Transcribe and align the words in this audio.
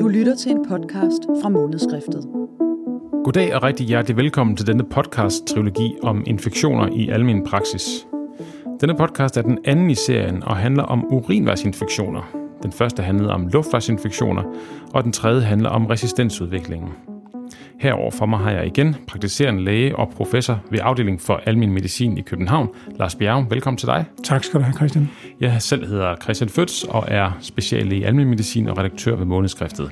Du 0.00 0.08
lytter 0.08 0.34
til 0.38 0.52
en 0.52 0.64
podcast 0.68 1.22
fra 1.42 1.48
Månedskriftet. 1.48 2.28
Goddag 3.24 3.54
og 3.54 3.62
rigtig 3.62 3.86
hjertelig 3.86 4.16
velkommen 4.16 4.56
til 4.56 4.66
denne 4.66 4.84
podcast-trilogi 4.84 5.96
om 6.02 6.22
infektioner 6.26 6.88
i 6.92 7.08
almen 7.08 7.44
praksis. 7.44 8.06
Denne 8.80 8.94
podcast 8.94 9.36
er 9.36 9.42
den 9.42 9.58
anden 9.64 9.90
i 9.90 9.94
serien 9.94 10.42
og 10.42 10.56
handler 10.56 10.82
om 10.82 11.12
urinvejsinfektioner. 11.12 12.22
Den 12.62 12.72
første 12.72 13.02
handlede 13.02 13.32
om 13.32 13.46
luftvejsinfektioner, 13.46 14.42
og 14.94 15.04
den 15.04 15.12
tredje 15.12 15.42
handler 15.42 15.68
om 15.70 15.86
resistensudviklingen. 15.86 16.90
Herover 17.78 18.10
for 18.10 18.26
mig 18.26 18.38
har 18.38 18.50
jeg 18.50 18.66
igen 18.66 18.96
praktiserende 19.06 19.64
læge 19.64 19.96
og 19.96 20.08
professor 20.16 20.60
ved 20.70 20.78
afdeling 20.82 21.20
for 21.20 21.40
almen 21.46 21.72
medicin 21.72 22.18
i 22.18 22.20
København, 22.20 22.68
Lars 22.98 23.14
Bjerg. 23.14 23.46
Velkommen 23.50 23.78
til 23.78 23.86
dig. 23.86 24.04
Tak 24.24 24.44
skal 24.44 24.60
du 24.60 24.64
have, 24.64 24.74
Christian. 24.74 25.10
Jeg 25.40 25.62
selv 25.62 25.86
hedder 25.86 26.16
Christian 26.22 26.48
Føds 26.48 26.84
og 26.84 27.04
er 27.08 27.38
speciallæge 27.40 28.00
i 28.00 28.04
almen 28.04 28.28
medicin 28.28 28.68
og 28.68 28.78
redaktør 28.78 29.16
ved 29.16 29.26
Månedskriftet. 29.26 29.90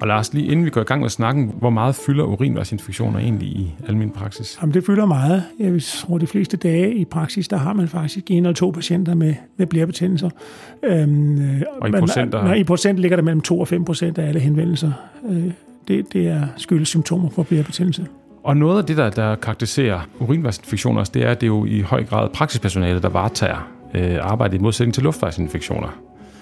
Og 0.00 0.08
Lars, 0.08 0.34
lige 0.34 0.46
inden 0.46 0.64
vi 0.64 0.70
går 0.70 0.80
i 0.80 0.84
gang 0.84 1.00
med 1.00 1.08
snakken, 1.08 1.54
hvor 1.58 1.70
meget 1.70 1.94
fylder 1.94 2.24
urinvejsinfektioner 2.24 3.18
egentlig 3.18 3.48
i 3.48 3.74
almen 3.88 4.10
praksis? 4.10 4.58
Jamen, 4.62 4.74
det 4.74 4.86
fylder 4.86 5.06
meget. 5.06 5.42
Jeg 5.58 5.82
tror, 5.82 6.18
de 6.18 6.26
fleste 6.26 6.56
dage 6.56 6.94
i 6.94 7.04
praksis, 7.04 7.48
der 7.48 7.56
har 7.56 7.72
man 7.72 7.88
faktisk 7.88 8.30
en 8.30 8.36
eller 8.36 8.54
to 8.54 8.70
patienter 8.70 9.14
med, 9.14 9.34
med 9.56 9.66
blærebetændelser. 9.66 10.30
Øhm, 10.82 11.62
og 11.80 11.88
i 11.88 11.92
procent? 11.92 12.32
Nej, 12.32 12.54
i 12.54 12.64
procent 12.64 12.98
ligger 12.98 13.16
der 13.16 13.24
mellem 13.24 13.40
2 13.40 13.60
og 13.60 13.68
5 13.68 13.84
procent 13.84 14.18
af 14.18 14.28
alle 14.28 14.40
henvendelser. 14.40 14.92
Øh, 15.30 15.50
det, 15.90 16.12
det 16.12 16.28
er 16.28 16.46
skyldes 16.56 16.88
symptomer 16.88 17.28
på 17.28 17.42
blærebetændelse. 17.42 18.06
Og 18.44 18.56
noget 18.56 18.78
af 18.78 18.84
det, 18.84 18.96
der, 18.96 19.10
der 19.10 19.36
karakteriserer 19.36 20.00
urinvejsinfektioner, 20.20 21.04
det 21.04 21.22
er, 21.22 21.30
at 21.30 21.40
det 21.40 21.46
er 21.46 21.48
jo 21.48 21.64
i 21.64 21.80
høj 21.80 22.04
grad 22.04 22.28
praksispersonale, 22.28 23.02
der 23.02 23.08
varetager 23.08 23.68
øh, 23.94 24.18
arbejdet 24.20 24.58
i 24.58 24.58
modsætning 24.58 24.94
til 24.94 25.02
luftvejsinfektioner. 25.02 25.88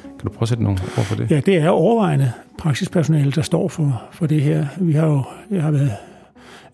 Kan 0.02 0.24
du 0.24 0.28
prøve 0.28 0.42
at 0.42 0.48
sætte 0.48 0.62
nogle 0.62 0.78
ord 0.98 1.06
på 1.06 1.14
det? 1.14 1.30
Ja, 1.30 1.40
det 1.40 1.56
er 1.56 1.68
overvejende 1.68 2.32
praksispersonale, 2.58 3.32
der 3.32 3.42
står 3.42 3.68
for, 3.68 4.02
for 4.12 4.26
det 4.26 4.42
her. 4.42 4.66
Vi 4.80 4.92
har 4.92 5.06
jo, 5.06 5.22
jeg 5.50 5.62
har 5.62 5.70
været 5.70 5.92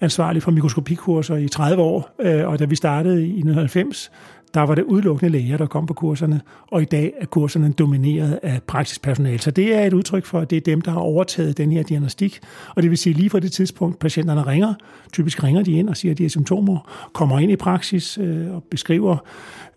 ansvarlig 0.00 0.42
for 0.42 0.50
mikroskopikurser 0.50 1.36
i 1.36 1.48
30 1.48 1.82
år, 1.82 2.10
øh, 2.20 2.48
og 2.48 2.58
da 2.58 2.64
vi 2.64 2.76
startede 2.76 3.20
i 3.20 3.28
1990, 3.28 4.10
der 4.54 4.60
var 4.60 4.74
det 4.74 4.82
udelukkende 4.82 5.32
læger, 5.32 5.56
der 5.56 5.66
kom 5.66 5.86
på 5.86 5.94
kurserne, 5.94 6.40
og 6.66 6.82
i 6.82 6.84
dag 6.84 7.12
er 7.20 7.26
kurserne 7.26 7.72
domineret 7.72 8.38
af 8.42 8.62
praksispersonale. 8.62 9.38
Så 9.38 9.50
det 9.50 9.74
er 9.74 9.86
et 9.86 9.92
udtryk 9.92 10.24
for, 10.24 10.40
at 10.40 10.50
det 10.50 10.56
er 10.56 10.60
dem, 10.60 10.80
der 10.80 10.90
har 10.90 11.00
overtaget 11.00 11.58
den 11.58 11.72
her 11.72 11.82
diagnostik. 11.82 12.40
Og 12.76 12.82
det 12.82 12.90
vil 12.90 12.98
sige, 12.98 13.12
lige 13.12 13.30
fra 13.30 13.40
det 13.40 13.52
tidspunkt, 13.52 13.98
patienterne 13.98 14.46
ringer, 14.46 14.74
typisk 15.12 15.44
ringer 15.44 15.62
de 15.62 15.72
ind 15.72 15.88
og 15.88 15.96
siger, 15.96 16.12
at 16.12 16.18
de 16.18 16.22
har 16.22 16.28
symptomer, 16.28 17.08
kommer 17.12 17.38
ind 17.38 17.52
i 17.52 17.56
praksis 17.56 18.18
øh, 18.18 18.54
og 18.54 18.64
beskriver, 18.70 19.16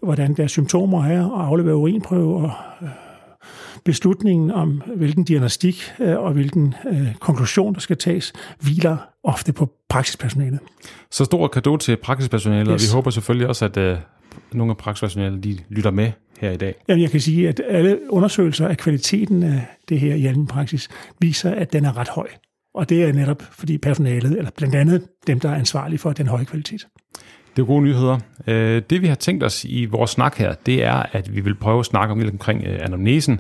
hvordan 0.03 0.33
deres 0.33 0.52
symptomer 0.52 1.05
er, 1.05 1.25
og 1.25 1.45
afleverer 1.45 1.75
urinprøve 1.75 2.36
og 2.36 2.52
øh, 2.81 2.88
beslutningen 3.86 4.52
om, 4.52 4.81
hvilken 4.95 5.23
diagnostik 5.23 5.92
øh, 6.00 6.17
og 6.17 6.33
hvilken 6.33 6.75
øh, 6.89 7.16
konklusion, 7.20 7.73
der 7.73 7.80
skal 7.80 7.98
tages, 7.98 8.33
hviler 8.59 8.98
ofte 9.23 9.53
på 9.53 9.70
praksispersonalet. 9.89 10.59
Så 11.11 11.25
stor 11.25 11.48
kado 11.48 11.78
til 11.78 11.98
praksispersonalet, 11.98 12.67
yes. 12.73 12.83
og 12.83 12.92
vi 12.92 12.95
håber 12.95 13.09
selvfølgelig 13.09 13.48
også, 13.48 13.66
at 13.66 13.78
øh, 13.78 13.98
nogle 14.54 14.72
af 14.72 14.78
praksispersonalet 14.78 15.44
de 15.44 15.58
lytter 15.70 15.92
med 15.92 16.12
her 16.40 16.52
i 16.52 16.58
dag. 16.58 16.76
Jamen, 16.88 17.02
jeg 17.02 17.12
kan 17.12 17.20
sige, 17.20 17.50
at 17.50 17.62
alle 17.70 18.00
undersøgelser 18.10 18.68
af 18.68 18.78
kvaliteten 18.78 19.44
af 19.44 19.66
det 19.90 20.00
her 20.00 20.16
i 20.16 20.26
almen 20.26 20.48
praksis 20.48 20.90
viser, 21.20 21.52
at 21.52 21.74
den 21.74 21.86
er 21.86 21.98
ret 21.98 22.10
høj. 22.10 22.28
Og 22.74 22.90
det 22.90 23.04
er 23.04 23.14
netop 23.14 23.44
fordi 23.52 23.78
personalet, 23.78 24.38
eller 24.38 24.52
blandt 24.58 24.76
andet 24.76 25.08
dem, 25.28 25.40
der 25.40 25.50
er 25.50 25.56
ansvarlige 25.56 26.00
for 26.00 26.12
den 26.12 26.28
høje 26.28 26.46
kvalitet. 26.46 26.88
Det 27.56 27.62
er 27.62 27.66
gode 27.66 27.84
nyheder. 27.84 28.20
Øh, 28.48 28.82
det 28.90 29.02
vi 29.02 29.08
har 29.08 29.16
tænkt 29.16 29.44
os 29.44 29.66
i 29.66 29.86
vores 29.86 30.12
snak 30.12 30.38
her, 30.38 30.54
det 30.66 30.84
er, 30.84 31.04
at 31.12 31.36
vi 31.36 31.42
vil 31.42 31.56
prøve 31.56 31.80
at 31.80 31.86
snakke 31.86 32.12
om 32.12 32.20
lidt 32.20 32.32
omkring 32.32 32.64
øh, 32.66 32.80
anamnesen 32.82 33.40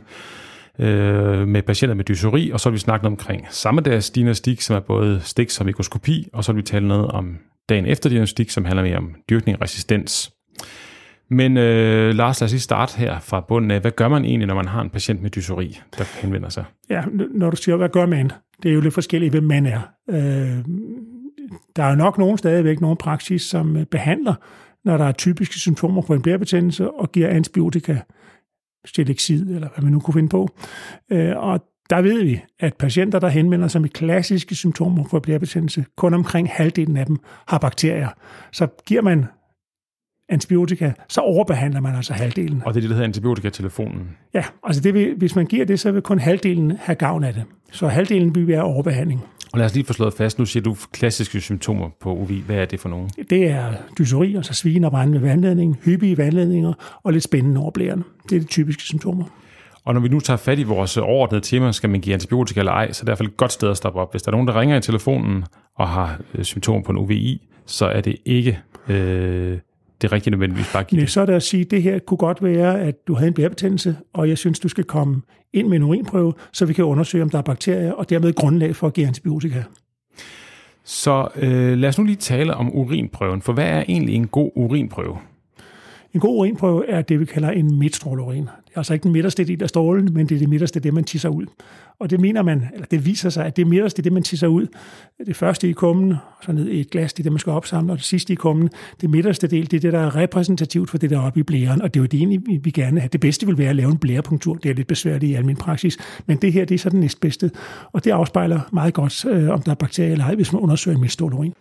øh, 0.79 1.47
med 1.47 1.61
patienter 1.61 1.95
med 1.95 2.03
dysori, 2.03 2.49
og 2.49 2.59
så 2.59 2.69
vil 2.69 2.73
vi 2.73 2.79
snakke 2.79 3.07
omkring 3.07 3.47
samme 3.49 3.81
dags 3.81 4.09
diagnostik, 4.09 4.61
som 4.61 4.75
er 4.75 4.79
både 4.79 5.21
stik 5.23 5.49
og 5.59 5.65
mikroskopi, 5.65 6.27
og 6.33 6.43
så 6.43 6.51
vil 6.51 6.57
vi 6.57 6.65
tale 6.65 6.87
noget 6.87 7.07
om 7.07 7.37
dagen 7.69 7.85
efter 7.85 8.09
diagnostik, 8.09 8.49
som 8.49 8.65
handler 8.65 8.83
mere 8.83 8.97
om 8.97 9.15
dyrkning 9.29 9.57
og 9.57 9.61
resistens. 9.61 10.31
Men 11.29 11.57
øh, 11.57 12.15
Lars, 12.15 12.41
lad 12.41 12.45
os 12.45 12.51
lige 12.51 12.61
starte 12.61 12.97
her 12.97 13.19
fra 13.19 13.39
bunden 13.39 13.71
af. 13.71 13.81
Hvad 13.81 13.91
gør 13.91 14.07
man 14.07 14.25
egentlig, 14.25 14.47
når 14.47 14.55
man 14.55 14.67
har 14.67 14.81
en 14.81 14.89
patient 14.89 15.21
med 15.21 15.29
dysori, 15.29 15.79
der 15.97 16.21
henvender 16.21 16.49
sig? 16.49 16.65
Ja, 16.89 17.03
når 17.31 17.49
du 17.49 17.55
siger, 17.55 17.75
hvad 17.75 17.89
gør 17.89 18.05
man? 18.05 18.31
Det 18.63 18.69
er 18.69 18.73
jo 18.73 18.81
lidt 18.81 18.93
forskelligt, 18.93 19.33
hvem 19.33 19.43
man 19.43 19.65
er. 19.65 19.79
Øh, 20.09 20.65
der 21.75 21.83
er 21.83 21.95
nok 21.95 22.17
nogen 22.17 22.37
stadigvæk 22.37 22.81
nogen 22.81 22.97
praksis, 22.97 23.41
som 23.41 23.77
øh, 23.77 23.85
behandler, 23.85 24.33
når 24.85 24.97
der 24.97 25.05
er 25.05 25.11
typiske 25.11 25.59
symptomer 25.59 26.01
på 26.01 26.13
en 26.13 26.21
blærebetændelse, 26.21 26.91
og 26.91 27.11
giver 27.11 27.29
antibiotika, 27.29 27.97
stelexid, 28.85 29.55
eller 29.55 29.67
hvad 29.75 29.83
man 29.83 29.91
nu 29.91 29.99
kunne 29.99 30.13
finde 30.13 30.29
på. 30.29 30.49
Øh, 31.11 31.37
og 31.37 31.63
der 31.89 32.01
ved 32.01 32.23
vi, 32.23 32.41
at 32.59 32.73
patienter, 32.73 33.19
der 33.19 33.27
henvender 33.27 33.67
sig 33.67 33.81
med 33.81 33.89
klassiske 33.89 34.55
symptomer 34.55 35.03
på 35.03 35.19
blærebetændelse, 35.19 35.85
kun 35.97 36.13
omkring 36.13 36.49
halvdelen 36.51 36.97
af 36.97 37.05
dem 37.05 37.17
har 37.47 37.57
bakterier. 37.57 38.09
Så 38.51 38.67
giver 38.85 39.01
man 39.01 39.25
antibiotika, 40.29 40.91
så 41.07 41.21
overbehandler 41.21 41.79
man 41.79 41.95
altså 41.95 42.13
halvdelen. 42.13 42.61
Og 42.65 42.73
det 42.73 42.79
er 42.79 42.81
det, 42.81 42.89
der 42.89 42.95
hedder 42.95 43.07
antibiotikatelefonen? 43.07 44.09
Ja, 44.33 44.43
altså 44.63 44.81
det 44.81 44.93
vil, 44.93 45.13
hvis 45.17 45.35
man 45.35 45.45
giver 45.45 45.65
det, 45.65 45.79
så 45.79 45.91
vil 45.91 46.01
kun 46.01 46.19
halvdelen 46.19 46.77
have 46.79 46.95
gavn 46.95 47.23
af 47.23 47.33
det. 47.33 47.43
Så 47.71 47.87
halvdelen 47.87 48.35
vil 48.35 48.47
være 48.47 48.61
overbehandling. 48.61 49.21
Og 49.53 49.59
lad 49.59 49.65
os 49.65 49.73
lige 49.73 49.85
få 49.85 49.93
slået 49.93 50.13
fast, 50.13 50.39
nu 50.39 50.45
siger 50.45 50.63
du 50.63 50.75
klassiske 50.91 51.41
symptomer 51.41 51.89
på 52.01 52.13
UVI. 52.15 52.43
Hvad 52.45 52.55
er 52.55 52.65
det 52.65 52.79
for 52.79 52.89
nogen? 52.89 53.09
Det 53.29 53.49
er 53.49 53.73
dysori, 53.99 54.35
altså 54.35 54.53
svin 54.53 54.83
og 54.83 54.91
brændende 54.91 55.21
vandledning, 55.21 55.77
hyppige 55.85 56.17
vandledninger 56.17 56.99
og 57.03 57.13
lidt 57.13 57.23
spændende 57.23 57.61
over 57.61 57.71
blæren. 57.71 58.03
Det 58.29 58.35
er 58.35 58.39
de 58.39 58.45
typiske 58.45 58.83
symptomer. 58.83 59.23
Og 59.85 59.93
når 59.93 60.01
vi 60.01 60.07
nu 60.07 60.19
tager 60.19 60.37
fat 60.37 60.59
i 60.59 60.63
vores 60.63 60.97
overordnede 60.97 61.41
tema, 61.41 61.71
skal 61.71 61.89
man 61.89 62.01
give 62.01 62.13
antibiotika 62.13 62.59
eller 62.59 62.71
ej, 62.71 62.91
så 62.91 62.99
er 62.99 63.03
det 63.03 63.07
i 63.07 63.09
hvert 63.09 63.17
fald 63.17 63.29
et 63.29 63.37
godt 63.37 63.51
sted 63.51 63.69
at 63.69 63.77
stoppe 63.77 63.99
op. 63.99 64.13
Hvis 64.13 64.21
der 64.21 64.29
er 64.29 64.31
nogen, 64.31 64.47
der 64.47 64.59
ringer 64.59 64.77
i 64.77 64.81
telefonen 64.81 65.45
og 65.75 65.87
har 65.87 66.19
øh, 66.35 66.43
symptomer 66.43 66.83
på 66.83 66.91
en 66.91 66.97
UVI, 66.97 67.47
så 67.65 67.85
er 67.85 68.01
det 68.01 68.15
ikke 68.25 68.59
øh, 68.87 69.57
det 70.01 70.07
er 70.07 70.11
rigtig 70.11 70.31
nødvendigvis 70.31 70.73
bare 70.73 70.83
give 70.83 71.01
det. 71.01 71.09
Så 71.09 71.21
er 71.21 71.25
det 71.25 71.33
at 71.33 71.43
sige, 71.43 71.61
at 71.61 71.71
det 71.71 71.83
her 71.83 71.99
kunne 71.99 72.17
godt 72.17 72.43
være, 72.43 72.81
at 72.81 73.07
du 73.07 73.13
havde 73.13 73.27
en 73.27 73.33
blærebetændelse, 73.33 73.95
og 74.13 74.29
jeg 74.29 74.37
synes, 74.37 74.59
du 74.59 74.67
skal 74.67 74.83
komme 74.83 75.21
ind 75.53 75.67
med 75.67 75.77
en 75.77 75.83
urinprøve, 75.83 76.33
så 76.53 76.65
vi 76.65 76.73
kan 76.73 76.85
undersøge, 76.85 77.23
om 77.23 77.29
der 77.29 77.37
er 77.37 77.41
bakterier, 77.41 77.91
og 77.91 78.09
dermed 78.09 78.33
grundlag 78.33 78.75
for 78.75 78.87
at 78.87 78.93
give 78.93 79.07
antibiotika. 79.07 79.63
Så 80.83 81.27
øh, 81.35 81.77
lad 81.77 81.89
os 81.89 81.97
nu 81.97 82.03
lige 82.03 82.15
tale 82.15 82.53
om 82.53 82.75
urinprøven, 82.75 83.41
for 83.41 83.53
hvad 83.53 83.67
er 83.67 83.83
egentlig 83.87 84.15
en 84.15 84.27
god 84.27 84.51
urinprøve? 84.55 85.17
En 86.13 86.19
god 86.19 86.39
urinprøve 86.39 86.89
er 86.89 87.01
det, 87.01 87.19
vi 87.19 87.25
kalder 87.25 87.49
en 87.49 87.79
midtstråleurin. 87.79 88.49
Det 88.77 88.79
altså 88.79 88.93
ikke 88.93 89.03
den 89.03 89.11
midterste 89.11 89.43
del 89.43 89.63
af 89.63 89.69
strålen, 89.69 90.13
men 90.13 90.29
det 90.29 90.35
er 90.35 90.39
det 90.39 90.49
midterste, 90.49 90.79
det 90.79 90.93
man 90.93 91.03
tisser 91.03 91.29
ud. 91.29 91.45
Og 91.99 92.09
det 92.09 92.19
mener 92.19 92.41
man, 92.41 92.63
eller 92.73 92.85
det 92.91 93.05
viser 93.05 93.29
sig, 93.29 93.45
at 93.45 93.57
det 93.57 93.67
midterste, 93.67 94.01
det 94.01 94.13
man 94.13 94.23
tisser 94.23 94.47
ud, 94.47 94.67
det 95.25 95.35
første 95.35 95.69
i 95.69 95.71
kummen, 95.71 96.13
så 96.41 96.51
ned 96.51 96.67
i 96.67 96.79
et 96.79 96.89
glas, 96.89 97.13
det 97.13 97.19
er 97.19 97.23
det, 97.23 97.31
man 97.31 97.39
skal 97.39 97.51
opsamle, 97.51 97.91
og 97.91 97.97
det 97.97 98.05
sidste 98.05 98.33
i 98.33 98.35
kummen, 98.35 98.69
det 99.01 99.09
midterste 99.09 99.47
del, 99.47 99.71
det 99.71 99.77
er 99.77 99.81
det, 99.81 99.93
der 99.93 99.99
er 99.99 100.15
repræsentativt 100.15 100.89
for 100.89 100.97
det, 100.97 101.09
der 101.09 101.17
er 101.17 101.21
oppe 101.21 101.39
i 101.39 101.43
blæren, 101.43 101.81
og 101.81 101.93
det 101.93 101.99
er 101.99 102.01
jo 102.01 102.05
det 102.05 102.17
egentlig, 102.17 102.65
vi 102.65 102.71
gerne 102.71 102.99
have. 102.99 103.09
Det 103.13 103.19
bedste 103.19 103.45
vil 103.45 103.57
være 103.57 103.69
at 103.69 103.75
lave 103.75 103.91
en 103.91 103.97
blærepunktur. 103.97 104.55
Det 104.55 104.71
er 104.71 104.75
lidt 104.75 104.87
besværligt 104.87 105.31
i 105.31 105.33
almindelig 105.33 105.63
praksis, 105.63 105.97
men 106.25 106.37
det 106.37 106.53
her, 106.53 106.65
det 106.65 106.75
er 106.75 106.79
så 106.79 106.89
den 106.89 106.99
næstbedste, 106.99 107.51
og 107.91 108.03
det 108.03 108.11
afspejler 108.11 108.59
meget 108.71 108.93
godt, 108.93 109.25
øh, 109.25 109.49
om 109.49 109.61
der 109.61 109.71
er 109.71 109.75
bakterier 109.75 110.11
eller 110.11 110.25
ej, 110.25 110.35
hvis 110.35 110.53
man 110.53 110.61
undersøger 110.61 110.95
en 110.95 111.01
midtstråleurin. 111.01 111.53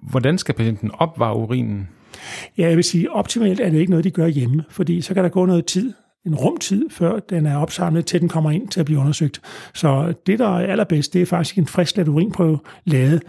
Hvordan 0.00 0.38
skal 0.38 0.54
patienten 0.54 0.90
opvare 0.98 1.36
urinen? 1.36 1.88
Ja, 2.58 2.68
jeg 2.68 2.76
vil 2.76 2.84
sige, 2.84 3.12
optimalt 3.12 3.60
er 3.60 3.70
det 3.70 3.78
ikke 3.78 3.90
noget, 3.90 4.04
de 4.04 4.10
gør 4.10 4.26
hjemme, 4.26 4.64
fordi 4.68 5.00
så 5.00 5.14
kan 5.14 5.24
der 5.24 5.30
gå 5.30 5.46
noget 5.46 5.66
tid, 5.66 5.92
en 6.26 6.34
rumtid, 6.34 6.90
før 6.90 7.18
den 7.18 7.46
er 7.46 7.56
opsamlet, 7.56 8.06
til 8.06 8.20
den 8.20 8.28
kommer 8.28 8.50
ind 8.50 8.68
til 8.68 8.80
at 8.80 8.86
blive 8.86 8.98
undersøgt. 8.98 9.40
Så 9.74 10.14
det, 10.26 10.38
der 10.38 10.58
er 10.58 10.66
allerbedst, 10.66 11.12
det 11.12 11.22
er 11.22 11.26
faktisk 11.26 11.58
en 11.58 11.66
frisk 11.66 11.98
urinprøve 11.98 12.58
lavet 12.84 13.22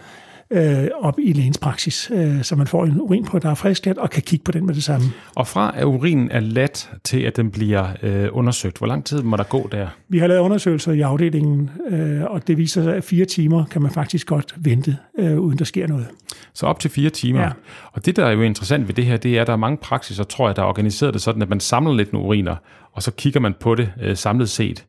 øh, 0.54 0.88
op 1.02 1.20
i 1.20 1.34
lægens 1.34 1.58
praksis, 1.58 2.12
øh, 2.14 2.44
så 2.44 2.56
man 2.56 2.68
får 2.68 2.86
en 2.86 3.02
urinprøve, 3.02 3.40
der 3.40 3.50
er 3.50 3.56
frisklet, 3.56 3.98
og 3.98 4.10
kan 4.10 4.24
kigge 4.24 4.44
på 4.44 4.52
den 4.52 4.66
med 4.66 4.74
det 4.74 4.84
samme. 4.84 5.06
Og 5.36 5.48
fra 5.48 5.74
at 5.78 5.84
urinen 5.84 6.32
er 6.32 6.40
let 6.40 6.90
til, 7.04 7.20
at 7.20 7.38
den 7.38 7.52
bliver 7.52 7.88
øh, 8.04 8.28
undersøgt, 8.32 8.78
hvor 8.78 8.88
lang 8.88 9.06
tid 9.06 9.22
må 9.22 9.38
der 9.38 9.44
gå 9.44 9.70
der? 9.72 9.88
Vi 10.10 10.20
har 10.20 10.28
lavet 10.28 10.42
undersøgelser 10.42 10.92
i 10.92 11.02
afdelingen, 11.02 11.70
øh, 11.90 12.22
og 12.24 12.48
det 12.48 12.58
viser 12.58 12.84
sig, 12.84 12.96
at 12.96 13.04
fire 13.04 13.26
timer 13.26 13.66
kan 13.66 13.82
man 13.82 13.92
faktisk 13.92 14.28
godt 14.28 14.56
vente, 14.58 14.98
øh, 15.20 15.40
uden 15.40 15.60
der 15.60 15.66
sker 15.66 15.88
noget. 15.88 16.08
Så 16.54 16.66
op 16.66 16.80
til 16.80 16.92
fire 16.92 17.10
timer. 17.10 17.42
Ja. 17.42 17.50
Og 17.94 18.06
det, 18.06 18.16
der 18.16 18.26
er 18.26 18.32
jo 18.32 18.42
interessant 18.42 18.88
ved 18.88 18.96
det 18.96 19.06
her, 19.06 19.18
det 19.18 19.38
er, 19.38 19.42
at 19.42 19.48
der 19.48 19.54
er 19.54 19.58
mange 19.58 19.78
praksiser, 19.78 20.24
tror 20.24 20.48
jeg, 20.48 20.56
der 20.56 20.62
er 20.62 20.66
organiseret 20.66 21.14
det 21.14 21.22
sådan, 21.22 21.42
at 21.42 21.50
man 21.50 21.60
samler 21.60 21.94
lidt 21.94 22.14
nogle 22.14 22.28
uriner, 22.28 22.56
og 22.92 23.04
så 23.04 23.12
kigger 23.12 23.40
man 23.40 23.54
på 23.60 23.76
det 23.76 23.92
øh, 24.02 24.18
samlet 24.18 24.50
set 24.50 24.86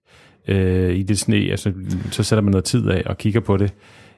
øh, 0.49 0.95
i 0.95 1.03
det 1.03 1.19
sne. 1.19 1.37
Altså, 1.37 1.73
så 2.11 2.23
sætter 2.23 2.43
man 2.43 2.51
noget 2.51 2.65
tid 2.65 2.89
af 2.89 3.03
og 3.07 3.19
kigger 3.19 3.41
på 3.41 3.57
det. 3.57 3.73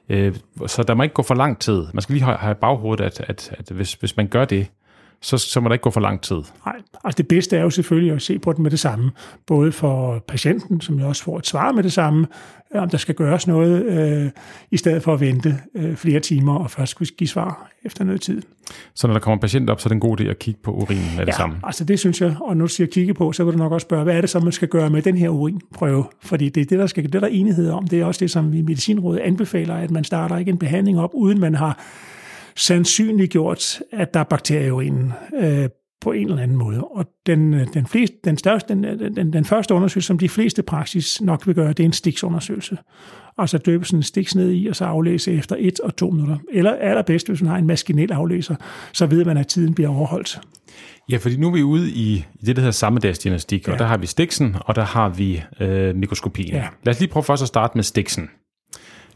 Øh, 0.09 0.35
så 0.67 0.83
der 0.83 0.93
må 0.93 1.03
ikke 1.03 1.13
gå 1.13 1.23
for 1.23 1.35
lang 1.35 1.59
tid. 1.59 1.85
Man 1.93 2.01
skal 2.01 2.13
lige 2.13 2.23
have 2.23 2.51
i 2.51 2.55
baghovedet, 2.61 3.03
at, 3.05 3.19
at, 3.19 3.55
at 3.59 3.69
hvis, 3.69 3.93
hvis 3.93 4.17
man 4.17 4.27
gør 4.27 4.45
det, 4.45 4.67
så, 5.21 5.37
så 5.37 5.59
må 5.59 5.69
der 5.69 5.73
ikke 5.73 5.83
gå 5.83 5.89
for 5.91 5.99
lang 6.01 6.21
tid. 6.21 6.35
Nej, 6.65 6.75
altså 7.03 7.17
det 7.17 7.27
bedste 7.27 7.57
er 7.57 7.61
jo 7.61 7.69
selvfølgelig 7.69 8.13
at 8.13 8.21
se 8.21 8.39
på 8.39 8.53
den 8.53 8.63
med 8.63 8.71
det 8.71 8.79
samme. 8.79 9.11
Både 9.47 9.71
for 9.71 10.23
patienten, 10.27 10.81
som 10.81 10.99
jo 10.99 11.07
også 11.07 11.23
får 11.23 11.37
et 11.37 11.47
svar 11.47 11.71
med 11.71 11.83
det 11.83 11.93
samme, 11.93 12.27
øh, 12.75 12.81
om 12.81 12.89
der 12.89 12.97
skal 12.97 13.15
gøres 13.15 13.47
noget, 13.47 13.83
øh, 13.85 14.29
i 14.71 14.77
stedet 14.77 15.03
for 15.03 15.13
at 15.13 15.19
vente 15.19 15.57
øh, 15.75 15.95
flere 15.95 16.19
timer 16.19 16.55
og 16.55 16.71
først 16.71 16.91
skulle 16.91 17.09
give 17.17 17.27
svar 17.27 17.69
efter 17.83 18.03
noget 18.03 18.21
tid. 18.21 18.41
Så 18.93 19.07
når 19.07 19.13
der 19.13 19.19
kommer 19.21 19.41
patient 19.41 19.69
op, 19.69 19.79
så 19.81 19.87
er 19.87 19.89
det 19.89 19.95
en 19.95 19.99
god 19.99 20.21
idé 20.21 20.23
at 20.23 20.39
kigge 20.39 20.59
på 20.63 20.71
urinen 20.71 21.15
med 21.17 21.25
det 21.25 21.31
Ja, 21.31 21.37
samme. 21.37 21.55
altså 21.63 21.83
det 21.83 21.99
synes 21.99 22.21
jeg, 22.21 22.35
og 22.41 22.57
når 22.57 22.65
du 22.65 22.69
siger 22.73 22.87
kigge 22.87 23.13
på, 23.13 23.31
så 23.31 23.43
vil 23.43 23.53
du 23.53 23.57
nok 23.57 23.71
også 23.71 23.85
spørge, 23.85 24.03
hvad 24.03 24.17
er 24.17 24.21
det 24.21 24.29
så, 24.29 24.39
man 24.39 24.51
skal 24.51 24.67
gøre 24.67 24.89
med 24.89 25.01
den 25.01 25.17
her 25.17 25.29
urinprøve? 25.29 26.05
Fordi 26.23 26.49
det 26.49 26.61
er 26.61 26.65
det, 26.65 26.79
der 26.79 26.87
skal 26.87 27.03
det 27.03 27.15
er 27.15 27.19
der 27.19 27.27
er 27.27 27.31
enighed 27.31 27.69
om. 27.69 27.87
Det 27.87 28.01
er 28.01 28.05
også 28.05 28.19
det, 28.19 28.31
som 28.31 28.51
vi 28.51 28.57
i 28.57 28.61
Medicinrådet 28.61 29.19
anbefaler, 29.19 29.75
at 29.75 29.91
man 29.91 30.03
starter 30.03 30.37
ikke 30.37 30.51
en 30.51 30.57
behandling 30.57 30.99
op, 30.99 31.09
uden 31.13 31.39
man 31.39 31.55
har 31.55 31.79
sandsynliggjort, 32.57 33.79
at 33.91 34.13
der 34.13 34.19
er 34.19 34.23
bakterier 34.23 34.67
i 34.67 34.71
urinen 34.71 35.13
øh, 35.39 35.69
på 36.01 36.11
en 36.11 36.29
eller 36.29 36.43
anden 36.43 36.57
måde. 36.57 36.83
Og 36.83 37.05
den, 37.25 37.53
øh, 37.53 37.67
den, 37.73 37.87
flest, 37.87 38.13
den, 38.23 38.37
største, 38.37 38.73
den, 38.73 38.83
den, 39.15 39.33
den 39.33 39.45
første 39.45 39.73
undersøgelse, 39.73 40.07
som 40.07 40.19
de 40.19 40.29
fleste 40.29 40.63
praksis 40.63 41.21
nok 41.21 41.47
vil 41.47 41.55
gøre, 41.55 41.69
det 41.69 41.79
er 41.79 41.85
en 41.85 41.93
stiksundersøgelse. 41.93 42.77
Altså 43.37 43.57
døbe 43.57 43.85
sådan 43.85 43.99
en 43.99 44.03
stiks 44.03 44.35
ned 44.35 44.51
i, 44.51 44.67
og 44.67 44.75
så 44.75 44.85
aflæse 44.85 45.33
efter 45.33 45.55
et 45.59 45.79
og 45.79 45.95
to 45.95 46.09
minutter. 46.09 46.37
Eller 46.53 46.71
allerbedst, 46.71 47.27
hvis 47.27 47.41
man 47.41 47.49
har 47.51 47.57
en 47.57 47.67
maskinel 47.67 48.11
aflæser, 48.11 48.55
så 48.93 49.05
ved 49.05 49.25
man, 49.25 49.37
at 49.37 49.47
tiden 49.47 49.73
bliver 49.73 49.89
overholdt. 49.89 50.41
Ja, 51.11 51.17
fordi 51.17 51.37
nu 51.37 51.47
er 51.47 51.51
vi 51.51 51.63
ude 51.63 51.91
i, 51.91 52.25
i 52.39 52.45
det, 52.45 52.55
der 52.55 52.61
hedder 52.61 52.71
sammedagsdiagnostik, 52.71 53.67
ja. 53.67 53.73
og 53.73 53.79
der 53.79 53.85
har 53.85 53.97
vi 53.97 54.07
stiksen, 54.07 54.55
og 54.59 54.75
der 54.75 54.83
har 54.83 55.09
vi 55.09 55.43
øh, 55.59 55.95
mikroskopien. 55.95 56.53
Ja. 56.53 56.67
Lad 56.83 56.93
os 56.93 56.99
lige 56.99 57.09
prøve 57.09 57.23
først 57.23 57.41
at 57.41 57.47
starte 57.47 57.77
med 57.77 57.83
stiksen. 57.83 58.29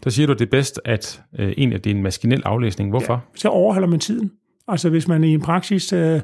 Der 0.03 0.09
siger 0.09 0.27
du, 0.27 0.33
at 0.33 0.39
det 0.39 0.45
er 0.45 0.49
bedst, 0.49 0.81
at 0.85 1.21
øh, 1.39 1.53
en 1.57 1.73
af 1.73 1.81
det 1.81 1.91
er 1.91 1.95
en 1.95 2.03
maskinel 2.03 2.41
aflæsning. 2.45 2.89
Hvorfor? 2.89 3.13
Ja. 3.13 3.19
så 3.35 3.49
overholder 3.49 3.87
man 3.87 3.99
tiden. 3.99 4.31
Altså 4.67 4.89
hvis 4.89 5.07
man 5.07 5.23
i 5.23 5.33
en 5.33 5.41
praksis 5.41 5.93
øh, 5.93 6.21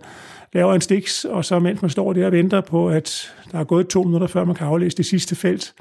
laver 0.53 0.73
en 0.73 0.81
stiks, 0.81 1.25
og 1.25 1.45
så 1.45 1.59
mens 1.59 1.81
man 1.81 1.89
står 1.91 2.13
der 2.13 2.25
og 2.25 2.31
venter 2.31 2.61
på, 2.61 2.89
at 2.89 3.33
der 3.51 3.59
er 3.59 3.63
gået 3.63 3.87
to 3.87 4.03
minutter, 4.03 4.27
før 4.27 4.45
man 4.45 4.55
kan 4.55 4.67
aflæse 4.67 4.97
det 4.97 5.05
sidste 5.05 5.35
felt, 5.35 5.73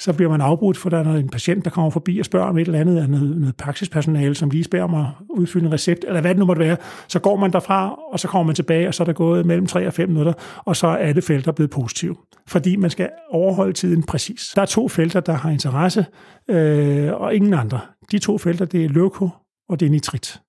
så 0.00 0.12
bliver 0.12 0.30
man 0.30 0.40
afbrudt, 0.40 0.76
for 0.76 0.90
der 0.90 0.98
er 0.98 1.16
en 1.16 1.28
patient, 1.28 1.64
der 1.64 1.70
kommer 1.70 1.90
forbi 1.90 2.18
og 2.18 2.24
spørger 2.24 2.46
om 2.46 2.58
et 2.58 2.66
eller 2.66 2.80
andet, 2.80 2.98
af 2.98 3.10
noget, 3.10 3.36
noget 3.36 3.56
praksispersonale, 3.56 4.34
som 4.34 4.50
lige 4.50 4.64
spørger 4.64 4.84
om 4.84 4.94
at 4.94 5.06
udfylde 5.30 5.66
en 5.66 5.72
recept, 5.72 6.04
eller 6.04 6.20
hvad 6.20 6.30
det 6.30 6.38
nu 6.38 6.46
måtte 6.46 6.60
være. 6.60 6.76
Så 7.08 7.18
går 7.18 7.36
man 7.36 7.52
derfra, 7.52 7.94
og 8.12 8.20
så 8.20 8.28
kommer 8.28 8.46
man 8.46 8.54
tilbage, 8.54 8.88
og 8.88 8.94
så 8.94 9.02
er 9.02 9.04
der 9.04 9.12
gået 9.12 9.46
mellem 9.46 9.66
3 9.66 9.86
og 9.86 9.92
5 9.92 10.08
minutter, 10.08 10.32
og 10.56 10.76
så 10.76 10.86
er 10.86 10.96
alle 10.96 11.22
felter 11.22 11.52
blevet 11.52 11.70
positive. 11.70 12.16
Fordi 12.48 12.76
man 12.76 12.90
skal 12.90 13.08
overholde 13.30 13.72
tiden 13.72 14.02
præcis. 14.02 14.52
Der 14.54 14.62
er 14.62 14.66
to 14.66 14.88
felter, 14.88 15.20
der 15.20 15.32
har 15.32 15.50
interesse, 15.50 16.06
øh, 16.48 17.12
og 17.12 17.34
ingen 17.34 17.54
andre. 17.54 17.80
De 18.10 18.18
to 18.18 18.38
felter, 18.38 18.64
det 18.64 18.84
er 18.84 18.88
løko 18.88 19.28
og 19.68 19.80
det 19.80 19.86
er 19.86 19.90
nitrit. 19.90 20.40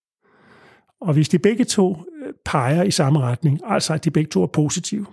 Og 1.02 1.14
hvis 1.14 1.30
de 1.30 1.40
begge 1.40 1.64
to 1.64 1.98
øh, 2.26 2.34
peger 2.46 2.84
i 2.84 2.92
samme 2.92 3.20
retning, 3.20 3.60
altså 3.66 3.94
at 3.94 4.06
de 4.06 4.12
begge 4.12 4.30
to 4.30 4.44
er 4.44 4.48
positive, 4.48 5.06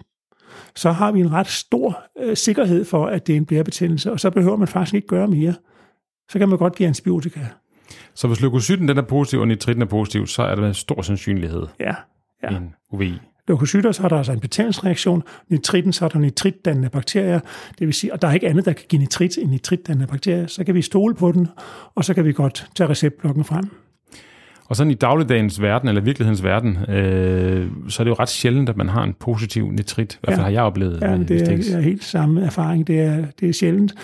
så 0.74 0.92
har 0.92 1.12
vi 1.12 1.20
en 1.20 1.32
ret 1.32 1.46
stor 1.46 2.02
øh, 2.20 2.36
sikkerhed 2.36 2.84
for, 2.84 3.06
at 3.06 3.26
det 3.26 3.32
er 3.32 3.36
en 3.36 3.46
blærebetændelse, 3.46 4.12
og 4.12 4.20
så 4.20 4.30
behøver 4.30 4.56
man 4.56 4.68
faktisk 4.68 4.94
ikke 4.94 5.08
gøre 5.08 5.28
mere. 5.28 5.54
Så 6.30 6.38
kan 6.38 6.48
man 6.48 6.58
godt 6.58 6.76
give 6.76 6.86
antibiotika. 6.86 7.40
Så 8.14 8.28
hvis 8.28 8.40
leukocyten 8.40 8.88
den 8.88 8.98
er 8.98 9.02
positiv, 9.02 9.40
og 9.40 9.48
nitritten 9.48 9.82
er 9.82 9.86
positiv, 9.86 10.26
så 10.26 10.42
er 10.42 10.54
der 10.54 10.62
med 10.62 10.74
stor 10.74 11.02
sandsynlighed 11.02 11.66
Ja, 11.80 11.94
ja. 12.42 12.56
en 12.56 12.74
UVI. 12.90 13.18
Leukocytter, 13.48 13.92
så 13.92 14.02
er 14.04 14.08
der 14.08 14.16
altså 14.16 14.32
en 14.32 14.40
betændelsesreaktion. 14.40 15.22
Nitritten, 15.48 15.92
så 15.92 16.04
er 16.04 16.08
der 16.08 16.18
nitritdannende 16.18 16.90
bakterier. 16.90 17.40
Det 17.78 17.86
vil 17.86 17.94
sige, 17.94 18.12
at 18.12 18.22
der 18.22 18.28
er 18.28 18.32
ikke 18.32 18.48
andet, 18.48 18.64
der 18.64 18.72
kan 18.72 18.84
give 18.88 19.00
nitrit 19.00 19.38
end 19.38 19.50
nitritdannende 19.50 20.06
bakterier. 20.06 20.46
Så 20.46 20.64
kan 20.64 20.74
vi 20.74 20.82
stole 20.82 21.14
på 21.14 21.32
den, 21.32 21.48
og 21.94 22.04
så 22.04 22.14
kan 22.14 22.24
vi 22.24 22.32
godt 22.32 22.66
tage 22.74 22.88
receptblokken 22.90 23.44
frem. 23.44 23.70
Og 24.68 24.76
sådan 24.76 24.90
i 24.90 24.94
dagligdagens 24.94 25.62
verden, 25.62 25.88
eller 25.88 26.00
virkelighedens 26.02 26.44
verden, 26.44 26.76
øh, 26.88 27.66
så 27.88 28.02
er 28.02 28.04
det 28.04 28.10
jo 28.10 28.14
ret 28.18 28.28
sjældent, 28.28 28.68
at 28.68 28.76
man 28.76 28.88
har 28.88 29.02
en 29.04 29.14
positiv 29.20 29.70
nitrit. 29.70 30.14
I 30.14 30.18
hvert 30.22 30.34
fald 30.34 30.40
Ja. 30.40 30.44
har 30.44 30.50
jeg 30.50 30.62
oplevet 30.62 30.98
Ja, 31.02 31.10
men 31.16 31.28
det 31.28 31.42
er, 31.70 31.76
er 31.76 31.80
helt 31.80 32.04
samme 32.04 32.44
erfaring. 32.44 32.86
Det 32.86 33.00
er, 33.00 33.24
det 33.40 33.48
er 33.48 33.52
sjældent. 33.52 33.94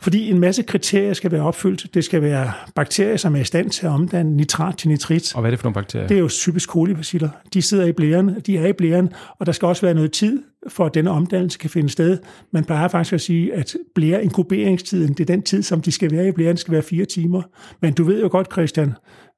Fordi 0.00 0.30
en 0.30 0.40
masse 0.40 0.62
kriterier 0.62 1.12
skal 1.12 1.32
være 1.32 1.42
opfyldt. 1.42 1.94
Det 1.94 2.04
skal 2.04 2.22
være 2.22 2.52
bakterier, 2.74 3.16
som 3.16 3.36
er 3.36 3.40
i 3.40 3.44
stand 3.44 3.70
til 3.70 3.86
at 3.86 3.92
omdanne 3.92 4.36
nitrat 4.36 4.76
til 4.76 4.88
nitrit. 4.88 5.34
Og 5.34 5.40
hvad 5.40 5.48
er 5.48 5.52
det 5.52 5.58
for 5.60 5.66
nogle 5.66 5.74
bakterier? 5.74 6.06
Det 6.08 6.14
er 6.14 6.18
jo 6.20 6.28
typisk 6.28 6.68
kolibaciller. 6.68 7.28
De 7.54 7.62
sidder 7.62 7.86
i 7.86 7.92
blæren, 7.92 8.36
de 8.46 8.58
er 8.58 8.66
i 8.66 8.72
blæren, 8.72 9.08
og 9.38 9.46
der 9.46 9.52
skal 9.52 9.66
også 9.66 9.82
være 9.86 9.94
noget 9.94 10.12
tid, 10.12 10.42
for 10.68 10.86
at 10.86 10.94
denne 10.94 11.10
omdannelse 11.10 11.58
kan 11.58 11.70
finde 11.70 11.88
sted. 11.88 12.18
Man 12.52 12.64
plejer 12.64 12.88
faktisk 12.88 13.12
at 13.12 13.20
sige, 13.20 13.54
at 13.54 13.74
blære-inkuberingstiden, 13.94 15.08
det 15.08 15.20
er 15.20 15.24
den 15.34 15.42
tid, 15.42 15.62
som 15.62 15.80
de 15.80 15.92
skal 15.92 16.10
være 16.10 16.28
i 16.28 16.32
blæren, 16.32 16.56
skal 16.56 16.72
være 16.72 16.82
fire 16.82 17.04
timer. 17.04 17.42
Men 17.82 17.92
du 17.92 18.04
ved 18.04 18.20
jo 18.22 18.28
godt, 18.30 18.52
Christian, 18.52 18.92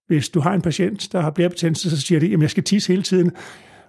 hvis 0.09 0.29
du 0.29 0.41
har 0.41 0.55
en 0.55 0.61
patient, 0.63 1.09
der 1.13 1.21
har 1.21 1.31
blærebetændelse, 1.31 1.91
så 1.91 2.01
siger 2.01 2.21
de, 2.21 2.35
at 2.35 2.41
jeg 2.41 2.51
skal 2.51 2.63
tisse 2.63 2.93
hele 2.93 3.03
tiden, 3.03 3.31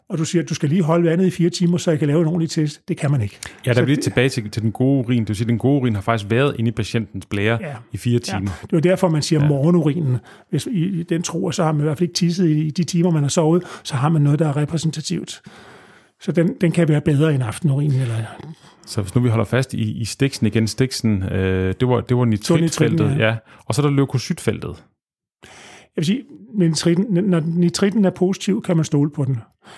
og 0.09 0.17
du 0.17 0.25
siger, 0.25 0.43
at 0.43 0.49
du 0.49 0.53
skal 0.55 0.69
lige 0.69 0.83
holde 0.83 1.09
vandet 1.09 1.25
i 1.25 1.29
fire 1.31 1.49
timer, 1.49 1.77
så 1.77 1.91
jeg 1.91 1.99
kan 1.99 2.07
lave 2.07 2.21
en 2.21 2.27
ordentlig 2.27 2.49
test. 2.49 2.87
Det 2.87 2.97
kan 2.97 3.11
man 3.11 3.21
ikke. 3.21 3.39
Ja, 3.65 3.73
der 3.73 3.81
er 3.81 3.85
vi 3.85 3.91
lidt 3.91 4.01
tilbage 4.01 4.29
til, 4.29 4.49
til 4.51 4.61
den 4.61 4.71
gode 4.71 4.99
urin. 5.05 5.19
Det 5.21 5.27
vil 5.27 5.35
sige, 5.35 5.45
at 5.45 5.49
den 5.49 5.57
gode 5.57 5.81
urin 5.81 5.95
har 5.95 6.01
faktisk 6.01 6.31
været 6.31 6.55
inde 6.59 6.67
i 6.67 6.71
patientens 6.71 7.25
blære 7.25 7.57
Ja. 7.61 7.73
i 7.91 7.97
fire 7.97 8.19
timer. 8.19 8.51
Ja, 8.61 8.67
det 8.77 8.85
er 8.85 8.89
derfor, 8.89 9.07
man 9.09 9.21
siger 9.21 9.41
ja. 9.41 9.47
morgenurinen. 9.47 10.17
Hvis 10.49 10.67
i, 10.71 10.85
i 10.99 11.03
den 11.03 11.21
tror, 11.21 11.51
så 11.51 11.63
har 11.63 11.71
man 11.71 11.81
i 11.81 11.83
hvert 11.83 11.97
fald 11.97 12.09
ikke 12.09 12.13
tisset 12.13 12.47
i, 12.49 12.61
i 12.61 12.71
de 12.71 12.83
timer, 12.83 13.11
man 13.11 13.21
har 13.21 13.29
sovet, 13.29 13.63
så 13.83 13.95
har 13.95 14.09
man 14.09 14.21
noget, 14.21 14.39
der 14.39 14.47
er 14.47 14.57
repræsentativt. 14.57 15.41
Så 16.21 16.31
den, 16.31 16.53
den 16.61 16.71
kan 16.71 16.87
være 16.87 17.01
bedre 17.01 17.33
end 17.35 17.43
aftenurinen. 17.43 18.01
Eller, 18.01 18.15
Så 18.85 19.01
hvis 19.01 19.15
nu 19.15 19.21
vi 19.21 19.29
holder 19.29 19.45
fast 19.45 19.73
i, 19.73 19.91
i 19.91 20.05
stiksen 20.05 20.47
igen, 20.47 20.67
stiksen, 20.67 21.23
øh, 21.23 21.73
det 21.79 21.87
var, 21.87 22.01
det 22.01 22.17
var 22.17 22.25
nitritfeltet, 22.25 23.15
ja. 23.19 23.27
ja. 23.27 23.35
Og 23.65 23.75
så 23.75 23.81
er 23.81 23.85
der 23.85 23.93
leukocytfeltet. 23.95 24.83
Jeg 25.97 26.01
vil 26.01 26.05
sige, 26.05 26.23
nitritten, 26.53 27.23
når 27.23 27.39
nitritten 27.45 28.05
er 28.05 28.09
positiv, 28.09 28.61
kan 28.61 28.75
man 28.75 28.85
stole 28.85 29.09
på 29.09 29.25
den. 29.25 29.37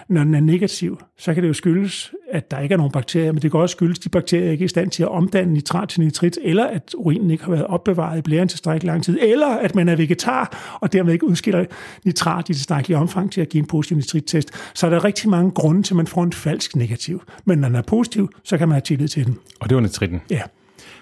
Når 0.10 0.24
den 0.24 0.36
er 0.36 0.40
negativ, 0.40 1.00
så 1.18 1.34
kan 1.34 1.44
det 1.44 1.50
jo 1.50 1.54
skyldes, 1.54 2.14
at 2.32 2.52
der 2.52 2.60
ikke 2.60 2.74
er 2.74 2.78
nogen 2.78 2.92
bakterier, 2.92 3.32
men 3.32 3.42
det 3.42 3.52
kan 3.52 3.60
også 3.60 3.74
skyldes, 3.74 4.00
at 4.00 4.04
de 4.04 4.10
bakterier 4.10 4.52
ikke 4.52 4.62
er 4.62 4.66
i 4.66 4.68
stand 4.68 4.92
til 4.92 5.04
at 5.04 5.10
omdanne 5.10 5.54
nitrat 5.54 5.90
til 5.90 6.02
nitrit, 6.02 6.38
eller 6.42 6.66
at 6.66 6.96
urinen 6.98 7.32
ikke 7.32 7.44
har 7.44 7.52
været 7.52 7.66
opbevaret 7.66 8.18
i 8.18 8.22
blæren 8.22 8.48
tilstrækkelig 8.48 8.88
lang 8.88 9.04
tid, 9.04 9.20
eller 9.22 9.48
at 9.48 9.76
man 9.76 9.90
er 9.90 9.96
vegetar, 9.96 10.78
og 10.82 10.94
dermed 10.94 11.14
ikke 11.14 11.26
udskiller 11.26 11.66
nitrat 12.06 12.50
i 12.50 12.54
tilstrækkelig 12.54 12.98
omfang 12.98 13.32
til 13.32 13.42
at 13.42 13.50
give 13.50 13.62
en 13.62 13.68
positiv 13.68 13.98
nitrittest. 13.98 14.52
Så 14.74 14.86
er 14.86 14.90
der 14.90 15.04
rigtig 15.04 15.30
mange 15.30 15.52
grunde 15.52 15.84
til, 15.84 15.94
at 15.94 15.98
man 15.98 16.08
får 16.08 16.24
en 16.24 16.34
falsk 16.34 16.76
negativ. 16.76 17.24
Men 17.46 17.60
når 17.60 17.68
den 17.68 17.76
er 17.76 17.82
positiv, 17.82 18.30
så 18.44 18.58
kan 18.58 18.68
man 18.68 18.74
have 18.74 18.82
tillid 18.82 19.08
til 19.08 19.26
den. 19.26 19.38
Og 19.60 19.70
det 19.70 19.76
var 19.76 19.82
nitritten. 19.82 20.22
Ja, 20.30 20.42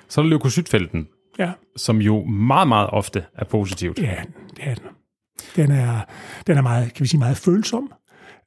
Så 0.07 0.21
er 0.21 0.23
der 0.23 0.29
leukocytfelten, 0.29 1.07
ja, 1.39 1.51
som 1.75 1.97
jo 1.97 2.25
meget, 2.25 2.67
meget 2.67 2.89
ofte 2.89 3.23
er 3.35 3.45
positivt. 3.45 3.99
Ja, 3.99 4.15
det 4.55 4.63
er 4.63 4.75
den. 4.75 4.83
Den 5.55 5.71
er, 5.71 5.99
den 6.47 6.57
er 6.57 6.61
meget, 6.61 6.93
kan 6.93 7.03
vi 7.03 7.07
sige, 7.07 7.19
meget 7.19 7.37
følsom. 7.37 7.91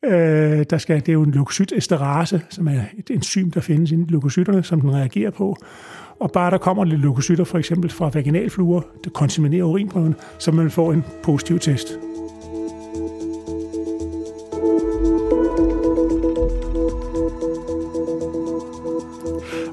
Øh, 0.05 0.65
der 0.71 0.79
skal, 0.79 0.97
det 1.01 1.09
er 1.09 1.13
jo 1.13 1.23
en 1.23 1.31
leukocytesterase, 1.31 2.43
som 2.51 2.69
er 2.69 2.81
et 2.99 3.11
enzym, 3.11 3.51
der 3.51 3.61
findes 3.61 3.91
inde 3.91 4.05
i 4.09 4.11
leukocytterne, 4.11 4.63
som 4.63 4.81
den 4.81 4.95
reagerer 4.95 5.31
på. 5.31 5.57
Og 6.21 6.31
bare 6.33 6.51
der 6.51 6.59
kommer 6.59 6.85
lidt 6.85 7.01
leukocytter, 7.01 7.45
for 7.45 7.59
eksempel 7.59 7.91
fra 7.91 8.09
vaginalfluer, 8.15 8.81
der 9.05 9.11
kontaminerer 9.11 9.65
urinprøven, 9.65 10.15
så 10.39 10.53
man 10.53 10.71
får 10.71 10.93
en 10.93 11.05
positiv 11.23 11.59
test. 11.59 11.89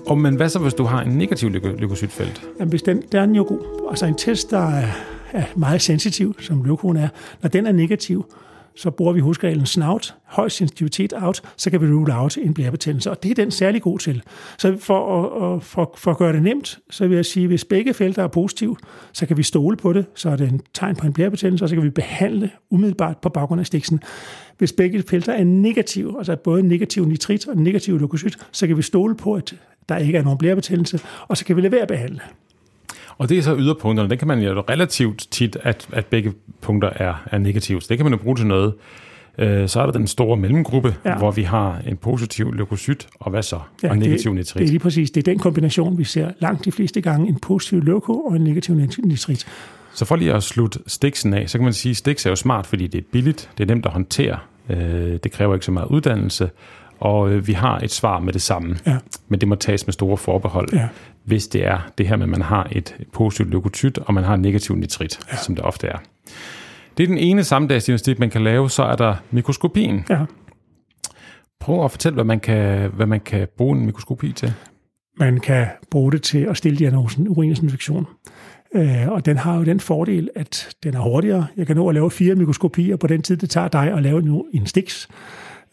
Og 0.08 0.18
men 0.18 0.36
hvad 0.36 0.50
så, 0.50 0.60
hvis 0.60 0.74
du 0.74 0.84
har 0.84 1.02
en 1.02 1.12
negativ 1.18 1.50
leuko- 1.50 1.80
leukocytfelt? 1.80 2.42
Jamen, 2.60 2.70
hvis 2.70 2.84
den, 2.84 3.04
der 3.12 3.22
er 3.22 3.26
den 3.26 3.36
jo 3.36 3.44
god. 3.44 3.88
Altså 3.90 4.06
en 4.06 4.16
test, 4.16 4.52
der 4.52 4.70
er, 4.70 4.88
er 5.34 5.44
meget 5.56 5.82
sensitiv, 5.82 6.36
som 6.40 6.64
leukon 6.64 6.98
er, 6.98 7.08
når 7.42 7.50
den 7.50 7.66
er 7.66 7.72
negativ, 7.72 8.26
så 8.76 8.92
bruger 8.92 9.14
vi 9.14 9.20
huskreglen 9.20 9.66
SNOUT, 9.66 10.16
høj 10.26 10.50
sensitivitet 10.50 11.14
out, 11.22 11.42
så 11.58 11.70
kan 11.70 11.82
vi 11.82 11.88
rule 11.88 12.16
out 12.16 12.38
en 12.38 12.54
blærebetændelse, 12.54 13.12
og 13.12 13.24
det 13.24 13.32
er 13.32 13.36
den 13.36 13.52
særlig 13.52 13.82
god 13.82 14.00
til. 14.00 14.24
Så 14.58 14.78
for 14.80 15.24
at, 15.24 15.56
at- 15.58 15.64
for, 15.64 15.94
for 15.98 16.12
at 16.12 16.18
gøre 16.18 16.34
det 16.34 16.42
nemt, 16.44 16.80
så 16.90 17.08
vil 17.08 17.16
jeg 17.16 17.26
sige, 17.26 17.44
at 17.44 17.50
hvis 17.50 17.66
begge 17.66 17.94
felter 17.94 18.24
er 18.24 18.28
positive, 18.28 18.76
så 19.14 19.26
kan 19.26 19.38
vi 19.38 19.44
stole 19.44 19.78
på 19.78 19.94
det, 19.94 20.06
så 20.16 20.30
er 20.30 20.36
det 20.36 20.50
en 20.52 20.62
tegn 20.74 20.96
på 20.96 21.08
en 21.08 21.14
blærebetændelse, 21.14 21.66
og 21.66 21.70
så 21.70 21.76
kan 21.76 21.84
vi 21.84 21.90
behandle 21.90 22.50
umiddelbart 22.70 23.18
på 23.18 23.30
baggrund 23.30 23.60
af 23.60 23.66
stiksen. 23.66 24.00
Hvis 24.58 24.74
begge 24.74 25.04
felter 25.10 25.34
er 25.34 25.44
negative, 25.44 26.18
altså 26.18 26.36
både 26.36 26.64
negativ 26.64 27.06
nitrit 27.06 27.48
og 27.48 27.58
negativ 27.58 28.00
leukocyt, 28.00 28.38
så 28.52 28.68
kan 28.68 28.78
vi 28.78 28.82
stole 28.82 29.16
på, 29.16 29.34
at 29.34 29.56
der 29.90 29.98
ikke 29.98 30.18
er 30.18 30.24
nogen 30.24 30.38
blærebetændelse, 30.38 31.00
og 31.28 31.38
så 31.38 31.46
kan 31.46 31.56
vi 31.56 31.62
lade 31.62 31.72
være 31.72 31.82
at 31.82 31.88
behandle. 31.88 32.20
Og 33.18 33.30
det 33.30 33.38
er 33.38 33.42
så 33.42 33.56
yderpunkterne. 33.58 34.10
Det 34.10 34.20
kan 34.20 34.28
man 34.28 34.40
jo 34.40 34.64
relativt 34.70 35.28
tit, 35.32 35.58
at, 35.64 35.88
at 35.94 36.06
begge 36.06 36.34
punkter 36.62 36.90
er, 36.96 37.14
er 37.32 37.38
negative. 37.38 37.82
Så 37.82 37.88
det 37.90 37.98
kan 37.98 38.06
man 38.06 38.14
jo 38.14 38.20
bruge 38.20 38.36
til 38.36 38.48
noget. 38.48 38.74
Øh, 39.38 39.70
Så 39.70 39.82
er 39.82 39.86
der 39.86 39.92
den 39.92 40.08
store 40.08 40.38
mellemgruppe, 40.38 40.96
Ja. 41.06 41.18
hvor 41.18 41.32
vi 41.32 41.44
har 41.44 41.82
en 41.88 41.98
positiv 41.98 42.54
leukocyt, 42.54 43.08
og 43.20 43.32
hvad 43.32 43.44
så? 43.44 43.60
Ja, 43.84 43.90
og 43.90 43.98
negativ 43.98 44.32
det, 44.32 44.36
nitrit. 44.38 44.60
Det 44.60 44.66
er 44.66 44.70
lige 44.70 44.80
præcis. 44.80 45.12
Det 45.12 45.28
er 45.28 45.32
den 45.32 45.40
kombination, 45.40 45.98
vi 45.98 46.04
ser 46.04 46.32
langt 46.40 46.66
de 46.66 46.72
fleste 46.72 47.02
gange. 47.02 47.28
En 47.28 47.40
positiv 47.40 47.82
leuko 47.84 48.14
og 48.14 48.36
en 48.36 48.44
negativ 48.44 48.76
nitrit. 49.04 49.48
Så 49.94 50.06
for 50.06 50.16
lige 50.16 50.34
at 50.34 50.44
slutte 50.44 50.80
stiksen 50.88 51.34
af, 51.34 51.50
så 51.50 51.58
kan 51.58 51.64
man 51.64 51.74
sige, 51.74 51.92
at 51.92 51.98
stiks 51.98 52.26
er 52.26 52.30
jo 52.30 52.36
smart, 52.36 52.66
fordi 52.68 52.88
det 52.88 52.98
er 52.98 53.04
billigt, 53.12 53.50
det 53.58 53.64
er 53.64 53.68
nemt 53.76 53.86
at 53.86 53.92
håndtere, 53.92 54.38
øh, 54.70 54.78
det 55.24 55.32
kræver 55.32 55.54
ikke 55.54 55.66
så 55.66 55.72
meget 55.72 55.88
uddannelse, 55.88 56.50
og 57.00 57.32
øh, 57.32 57.48
vi 57.48 57.54
har 57.54 57.78
et 57.80 57.92
svar 57.92 58.20
med 58.20 58.34
det 58.34 58.42
samme. 58.42 58.78
Ja. 58.86 58.98
Men 59.28 59.40
det 59.42 59.48
må 59.50 59.56
tages 59.56 59.88
med 59.88 59.94
store 59.94 60.18
forbehold, 60.18 60.70
Ja. 60.74 60.88
Hvis 61.28 61.48
det 61.48 61.66
er 61.66 61.92
det 61.98 62.08
her 62.08 62.16
med, 62.16 62.24
at 62.24 62.30
man 62.30 62.42
har 62.42 62.68
et 62.72 62.96
positivt 63.14 63.50
leukocyt, 63.50 63.98
og 63.98 64.14
man 64.14 64.24
har 64.24 64.34
en 64.34 64.42
negativ 64.42 64.76
nitrit, 64.76 65.20
ja. 65.32 65.38
som 65.38 65.56
det 65.56 65.66
ofte 65.66 65.88
er. 65.88 65.98
Det 66.98 67.04
er 67.04 67.08
den 67.08 67.18
ene 67.18 67.44
samdagsdiagnostik, 67.44 68.20
man 68.20 68.30
kan 68.30 68.44
lave, 68.44 68.70
så 68.70 68.84
er 68.84 68.96
der 68.96 69.16
mikroskopien. 69.32 70.06
Ja. 70.10 70.26
Prøv 71.60 71.86
at 71.86 71.92
fortælle, 71.92 72.14
hvad 72.14 72.24
man 72.24 72.40
kan, 72.40 72.92
hvad 72.92 73.06
man 73.06 73.20
kan 73.20 73.48
bruge 73.58 73.78
en 73.78 73.86
mikroskopi 73.86 74.32
til. 74.32 74.54
Man 75.20 75.40
kan 75.40 75.68
bruge 75.92 76.12
det 76.12 76.22
til 76.22 76.38
at 76.38 76.58
stille 76.58 76.78
diagnosen 76.78 77.28
urininfektion. 77.28 78.08
Øh, 78.76 79.10
og 79.10 79.26
den 79.26 79.38
har 79.38 79.58
jo 79.58 79.64
den 79.64 79.80
fordel, 79.80 80.30
at 80.36 80.76
den 80.84 80.94
er 80.94 81.00
hurtigere. 81.00 81.48
Jeg 81.58 81.68
kan 81.68 81.76
nå 81.76 81.88
at 81.90 81.96
lave 81.96 82.12
fire 82.12 82.36
mikroskopier 82.36 82.96
på 82.96 83.08
den 83.08 83.22
tid, 83.22 83.38
det 83.38 83.50
tager 83.50 83.68
dig 83.68 83.94
at 83.94 84.04
lave 84.04 84.44
en 84.54 84.66
stiks. 84.66 85.08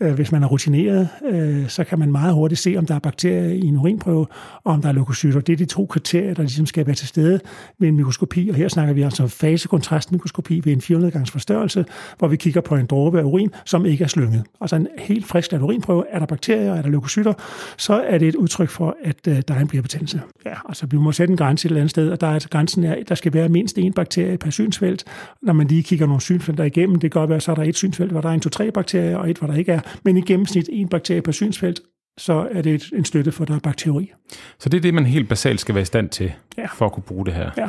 Øh, 0.01 0.13
hvis 0.13 0.33
man 0.33 0.43
er 0.43 0.47
rutineret, 0.47 1.09
øh, 1.31 1.69
så 1.69 1.85
kan 1.85 1.99
man 1.99 2.13
meget 2.13 2.35
hurtigt 2.35 2.61
se, 2.61 2.75
om 2.79 2.87
der 2.87 2.95
er 2.95 2.99
bakterier 2.99 3.49
i 3.49 3.61
en 3.67 3.77
urinprøve, 3.77 4.27
og 4.65 4.73
om 4.73 4.83
der 4.83 4.89
er 4.89 4.93
leukocytter. 4.93 5.41
Det 5.41 5.53
er 5.53 5.57
de 5.57 5.65
to 5.65 5.87
kriterier, 5.87 6.35
der 6.35 6.43
ligesom 6.43 6.67
skal 6.67 6.87
være 6.87 6.95
til 6.95 7.09
stede 7.09 7.41
ved 7.79 7.89
en 7.89 7.97
mikroskopi. 7.97 8.49
Og 8.49 8.55
her 8.55 8.69
snakker 8.69 8.95
vi 8.95 9.03
altså 9.03 9.27
fasekontrastmikroskopi 9.27 10.61
ved 10.65 10.73
en 10.73 10.81
400 10.81 11.13
gangs 11.13 11.31
forstørrelse, 11.31 11.85
hvor 12.19 12.29
vi 12.29 12.37
kigger 12.37 12.61
på 12.61 12.77
en 12.77 12.87
dråbe 12.87 13.21
af 13.21 13.25
urin, 13.25 13.51
som 13.65 13.87
ikke 13.87 14.05
er 14.05 14.09
slynget. 14.09 14.45
Altså 14.61 14.77
en 14.77 14.89
helt 14.99 15.27
frisk 15.27 15.53
urinprøve. 15.53 16.05
Er 16.11 16.19
der 16.19 16.27
bakterier, 16.27 16.75
er 16.75 16.83
der 16.83 16.89
leukocytter, 16.89 17.33
så 17.77 18.03
er 18.07 18.19
det 18.19 18.29
et 18.29 18.35
udtryk 18.35 18.69
for, 18.69 18.97
at 19.05 19.17
øh, 19.29 19.43
der 19.49 19.55
er 19.55 19.61
en 19.61 19.69
blærebetændelse. 19.69 20.21
Ja, 20.47 20.55
altså 20.69 20.87
vi 20.87 20.97
må 20.97 21.13
sætte 21.13 21.33
en 21.33 21.37
grænse 21.37 21.67
et 21.67 21.71
eller 21.71 21.81
andet 21.81 21.91
sted, 21.91 22.11
og 22.11 22.21
der 22.21 22.27
er 22.27 22.35
altså 22.35 22.49
grænsen 22.49 22.85
er, 22.85 22.97
der 23.09 23.15
skal 23.15 23.35
være 23.35 23.49
mindst 23.49 23.79
én 23.79 23.93
bakterie 23.93 24.39
per 24.39 24.51
synsfelt. 24.51 25.05
Når 25.43 25.53
man 25.53 25.67
lige 25.67 25.83
kigger 25.83 26.07
nogle 26.07 26.21
synsfelter 26.21 26.65
igennem, 26.65 26.99
det 26.99 27.13
kan 27.13 27.21
godt 27.21 27.31
være, 27.31 27.41
så 27.41 27.51
er 27.51 27.55
der 27.55 27.63
et 27.63 27.77
synsfelt, 27.77 28.11
hvor 28.11 28.21
der 28.21 28.29
er 28.29 28.33
en, 28.33 28.41
to, 28.41 28.51
tre 28.51 28.71
bakterier, 28.71 29.17
og 29.17 29.31
et, 29.31 29.39
hvor 29.39 29.47
der 29.47 29.55
ikke 29.55 29.73
er 29.73 29.81
men 30.05 30.17
i 30.17 30.21
gennemsnit 30.21 30.69
en 30.73 30.88
bakterie 30.88 31.23
per 31.23 31.33
synsfelt, 31.33 31.81
så 32.19 32.49
er 32.50 32.62
det 32.62 32.93
en 32.93 33.05
støtte 33.05 33.33
for, 33.33 33.45
der 33.45 33.55
er 33.55 33.59
bakteri. 33.59 34.12
Så 34.59 34.69
det 34.69 34.76
er 34.76 34.83
det, 34.83 34.95
man 34.95 35.07
helt 35.07 35.29
basalt 35.29 35.61
skal 35.61 35.75
være 35.75 35.83
i 35.83 35.85
stand 35.85 36.09
til, 36.09 36.33
ja. 36.59 36.67
for 36.67 36.87
at 36.87 36.93
kunne 36.93 37.03
bruge 37.03 37.26
det 37.26 37.35
her? 37.35 37.50
Ja. 37.57 37.69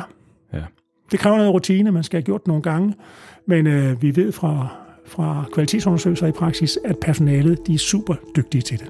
ja. 0.52 0.64
Det 1.10 1.20
kræver 1.20 1.36
noget 1.36 1.54
rutine, 1.54 1.92
man 1.92 2.04
skal 2.04 2.16
have 2.16 2.24
gjort 2.24 2.46
nogle 2.46 2.62
gange, 2.62 2.94
men 3.46 3.66
øh, 3.66 4.02
vi 4.02 4.16
ved 4.16 4.32
fra, 4.32 4.68
fra 5.06 5.44
kvalitetsundersøgelser 5.52 6.26
i 6.26 6.32
praksis, 6.32 6.78
at 6.84 6.96
personalet 7.00 7.66
de 7.66 7.74
er 7.74 7.78
super 7.78 8.14
dygtige 8.36 8.62
til 8.62 8.78
det. 8.78 8.88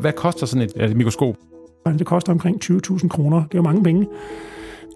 Hvad 0.00 0.12
koster 0.12 0.46
sådan 0.46 0.62
et, 0.62 0.82
et 0.90 0.96
mikroskop? 0.96 1.36
Det 1.92 2.06
koster 2.06 2.32
omkring 2.32 2.64
20.000 2.64 3.08
kroner. 3.08 3.36
Det 3.36 3.54
er 3.54 3.58
jo 3.58 3.62
mange 3.62 3.82
penge. 3.82 4.06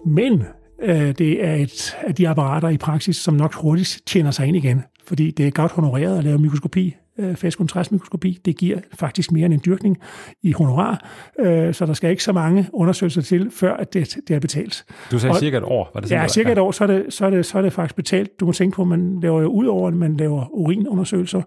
Men 0.05 0.43
øh, 0.81 1.11
det 1.17 1.45
er 1.45 1.55
et 1.55 1.97
af 2.01 2.15
de 2.15 2.29
apparater 2.29 2.69
i 2.69 2.77
praksis, 2.77 3.17
som 3.17 3.33
nok 3.33 3.53
hurtigt 3.53 4.01
tjener 4.05 4.31
sig 4.31 4.47
ind 4.47 4.57
igen. 4.57 4.81
Fordi 5.05 5.31
det 5.31 5.47
er 5.47 5.51
godt 5.51 5.71
honoreret 5.71 6.17
at 6.17 6.23
lave 6.23 6.37
mikroskopi, 6.37 6.95
øh, 7.19 7.35
fast 7.35 7.57
kontrastmikroskopi. 7.57 8.39
Det 8.45 8.57
giver 8.57 8.79
faktisk 8.99 9.31
mere 9.31 9.45
end 9.45 9.53
en 9.53 9.61
dyrkning 9.65 9.97
i 10.43 10.51
honorar. 10.51 11.09
Øh, 11.39 11.73
så 11.73 11.85
der 11.85 11.93
skal 11.93 12.09
ikke 12.09 12.23
så 12.23 12.33
mange 12.33 12.67
undersøgelser 12.73 13.21
til, 13.21 13.51
før 13.51 13.73
at 13.77 13.93
det, 13.93 14.17
det 14.27 14.35
er 14.35 14.39
betalt. 14.39 14.85
Du 15.11 15.19
sagde 15.19 15.33
og, 15.33 15.39
cirka 15.39 15.57
et 15.57 15.63
år, 15.63 15.91
var 15.93 15.99
det 15.99 16.09
sådan? 16.09 16.23
Ja, 16.23 16.27
cirka 16.27 16.51
et 16.51 16.57
år, 16.57 16.71
så 16.71 16.83
er, 16.83 16.87
det, 16.87 17.05
så, 17.09 17.25
er 17.25 17.29
det, 17.29 17.45
så 17.45 17.57
er 17.57 17.61
det 17.61 17.73
faktisk 17.73 17.95
betalt. 17.95 18.39
Du 18.39 18.45
må 18.45 18.51
tænke 18.51 18.75
på, 18.75 18.81
at 18.81 18.87
man 18.87 19.19
laver 19.21 19.41
jo 19.41 19.47
ud 19.47 19.65
over, 19.65 19.87
at 19.87 19.93
man 19.93 20.17
laver 20.17 20.45
urinundersøgelser, 20.51 21.41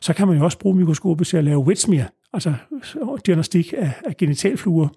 så 0.00 0.12
kan 0.12 0.28
man 0.28 0.36
jo 0.36 0.44
også 0.44 0.58
bruge 0.58 0.76
mikroskopet 0.76 1.26
til 1.26 1.36
at 1.36 1.44
lave 1.44 1.58
wet 1.58 1.78
altså 2.34 2.54
diagnostik 3.26 3.74
af, 3.76 3.92
af 4.06 4.16
genitalfluer. 4.16 4.88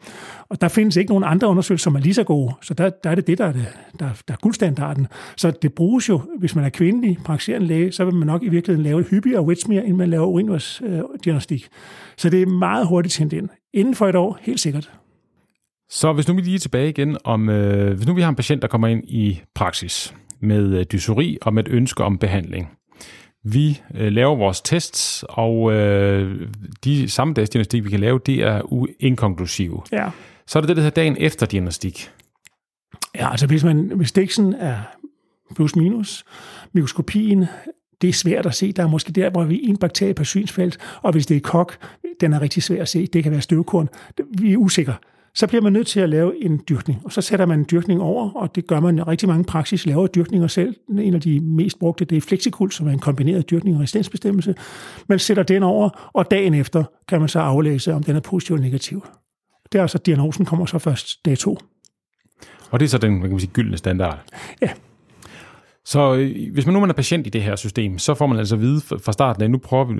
Og 0.50 0.62
der 0.62 0.67
findes 0.67 0.96
ikke 0.96 1.12
nogen 1.12 1.24
andre 1.24 1.48
undersøgelser, 1.48 1.84
som 1.84 1.96
er 1.96 2.00
lige 2.00 2.13
så 2.13 2.24
gode. 2.24 2.53
Så 2.62 2.74
der, 2.74 2.89
der 3.03 3.10
er 3.10 3.15
det 3.15 3.27
det, 3.27 3.38
der 3.38 3.46
er, 3.46 3.51
det, 3.51 3.67
der, 4.00 4.10
der 4.27 4.34
er 4.34 4.38
guldstandarden. 4.41 5.08
Så 5.38 5.51
det 5.51 5.74
bruges 5.74 6.10
jo, 6.10 6.22
hvis 6.39 6.56
man 6.56 6.65
er 6.65 6.70
kvindelig 6.70 7.17
praktiserende 7.25 7.67
læge, 7.67 7.91
så 7.91 8.06
vil 8.06 8.15
man 8.15 8.27
nok 8.27 8.44
i 8.44 8.50
virkeligheden 8.50 8.84
lave 8.84 9.00
et 9.00 9.08
hyppigere 9.08 9.41
wet 9.41 9.65
end 9.65 9.96
man 9.96 10.10
laver 10.10 10.25
urinvejsdiagnostik. 10.25 11.67
Så 12.17 12.29
det 12.29 12.41
er 12.41 12.46
meget 12.46 12.88
hurtigt 12.88 13.13
tændt 13.13 13.34
ind. 13.34 13.50
Inden 13.74 13.96
for 13.96 14.08
et 14.08 14.15
år, 14.15 14.38
helt 14.41 14.60
sikkert. 14.60 14.91
Så 15.89 16.13
hvis 16.13 16.27
nu 16.27 16.34
vi 16.34 16.41
lige 16.41 16.56
er 16.56 16.60
tilbage 16.60 16.89
igen 16.89 17.17
om, 17.24 17.50
øh, 17.50 17.96
hvis 17.96 18.08
nu 18.08 18.13
vi 18.13 18.22
har 18.22 18.29
en 18.29 18.36
patient, 18.36 18.62
der 18.62 18.67
kommer 18.67 18.88
ind 18.88 19.03
i 19.08 19.41
praksis 19.56 20.15
med 20.39 20.63
øh, 20.63 20.72
dysuri 20.72 20.86
dysori 20.86 21.38
og 21.41 21.53
med 21.53 21.63
et 21.63 21.72
ønske 21.72 22.03
om 22.03 22.17
behandling, 22.17 22.70
vi 23.54 23.82
øh, 23.96 24.12
laver 24.12 24.36
vores 24.36 24.62
tests, 24.62 25.25
og 25.30 25.74
øh, 25.74 26.48
de 26.84 27.10
sammendagsdiagnostik, 27.10 27.84
vi 27.84 27.89
kan 27.89 28.00
lave, 28.00 28.20
det 28.25 28.44
er 28.44 28.86
inkonklusive. 29.00 29.82
Ja. 29.92 30.10
Så 30.48 30.60
er 30.60 30.62
det 30.62 30.68
det, 30.68 30.77
der 30.77 30.84
hedder 30.84 31.01
dagen 31.01 31.18
efter 31.20 31.46
diagnostik. 31.46 32.12
Ja, 33.16 33.32
altså 33.32 33.48
hvis, 33.48 33.63
man, 33.63 33.92
hvis 33.96 34.10
stiksen 34.10 34.54
er 34.54 34.77
plus 35.56 35.75
minus, 35.75 36.25
mikroskopien, 36.74 37.46
det 38.01 38.10
er 38.10 38.13
svært 38.13 38.46
at 38.46 38.56
se. 38.56 38.72
Der 38.72 38.84
er 38.84 38.88
måske 38.88 39.12
der, 39.12 39.30
hvor 39.30 39.44
vi 39.44 39.60
en 39.63 39.77
bakterie 39.77 40.13
per 40.13 40.24
synsfelt, 40.24 40.77
og 41.01 41.12
hvis 41.12 41.25
det 41.25 41.38
er 41.38 41.42
kok, 41.42 41.77
den 42.22 42.34
er 42.34 42.42
rigtig 42.42 42.63
svær 42.63 42.82
at 42.82 42.89
se. 42.89 43.08
Det 43.08 43.24
kan 43.24 43.32
være 43.32 43.42
støvkorn. 43.42 43.89
Vi 44.39 44.54
er 44.54 44.58
usikre 44.58 44.94
så 45.38 45.48
bliver 45.48 45.62
man 45.62 45.74
nødt 45.74 45.88
til 45.88 46.00
at 46.00 46.10
lave 46.10 46.44
en 46.44 46.62
dyrkning. 46.70 47.01
Og 47.06 47.12
så 47.12 47.22
sætter 47.22 47.46
man 47.46 47.60
en 47.60 47.65
dyrkning 47.72 48.01
over, 48.01 48.29
og 48.32 48.56
det 48.56 48.67
gør 48.67 48.79
man 48.79 49.08
rigtig 49.08 49.29
mange 49.29 49.44
praksis, 49.44 49.86
laver 49.86 50.08
dyrkninger 50.08 50.48
selv. 50.48 50.75
En 50.89 51.13
af 51.13 51.22
de 51.22 51.39
mest 51.39 51.79
brugte, 51.79 52.06
det 52.06 52.17
er 52.17 52.22
Flexikult, 52.22 52.74
som 52.74 52.88
er 52.88 52.91
en 52.91 53.00
kombineret 53.00 53.50
dyrkning 53.50 53.75
og 53.75 53.82
resistensbestemmelse. 53.82 54.56
Man 55.08 55.20
sætter 55.20 55.44
den 55.44 55.63
over, 55.63 56.10
og 56.13 56.32
dagen 56.32 56.53
efter 56.53 56.84
kan 57.08 57.20
man 57.20 57.29
så 57.29 57.39
aflæse, 57.39 57.94
om 57.94 58.03
den 58.03 58.15
er 58.15 58.20
positiv 58.20 58.53
eller 58.53 58.65
negativ. 58.65 59.06
Det 59.72 59.77
er 59.77 59.82
altså, 59.82 59.98
diagnosen 59.98 60.46
kommer 60.46 60.65
så 60.65 60.79
først 60.79 61.25
dag 61.25 61.38
to. 61.38 61.58
Og 62.72 62.79
det 62.79 62.86
er 62.86 62.89
så 62.89 62.98
den, 62.98 63.20
man 63.20 63.29
kan 63.29 63.39
sige, 63.39 63.51
gyldne 63.53 63.77
standard? 63.77 64.20
Ja, 64.62 64.70
så 65.88 66.15
øh, 66.15 66.53
hvis 66.53 66.65
man 66.65 66.74
nu 66.74 66.79
man 66.79 66.89
er 66.89 66.94
patient 66.94 67.27
i 67.27 67.29
det 67.29 67.41
her 67.41 67.56
system, 67.56 67.98
så 67.98 68.13
får 68.13 68.27
man 68.27 68.38
altså 68.38 68.56
at 68.56 68.62
vide 68.62 68.82
fra 68.82 69.12
starten 69.12 69.44
af, 69.44 69.51
nu, 69.51 69.58
prøver 69.58 69.86
vi, 69.86 69.94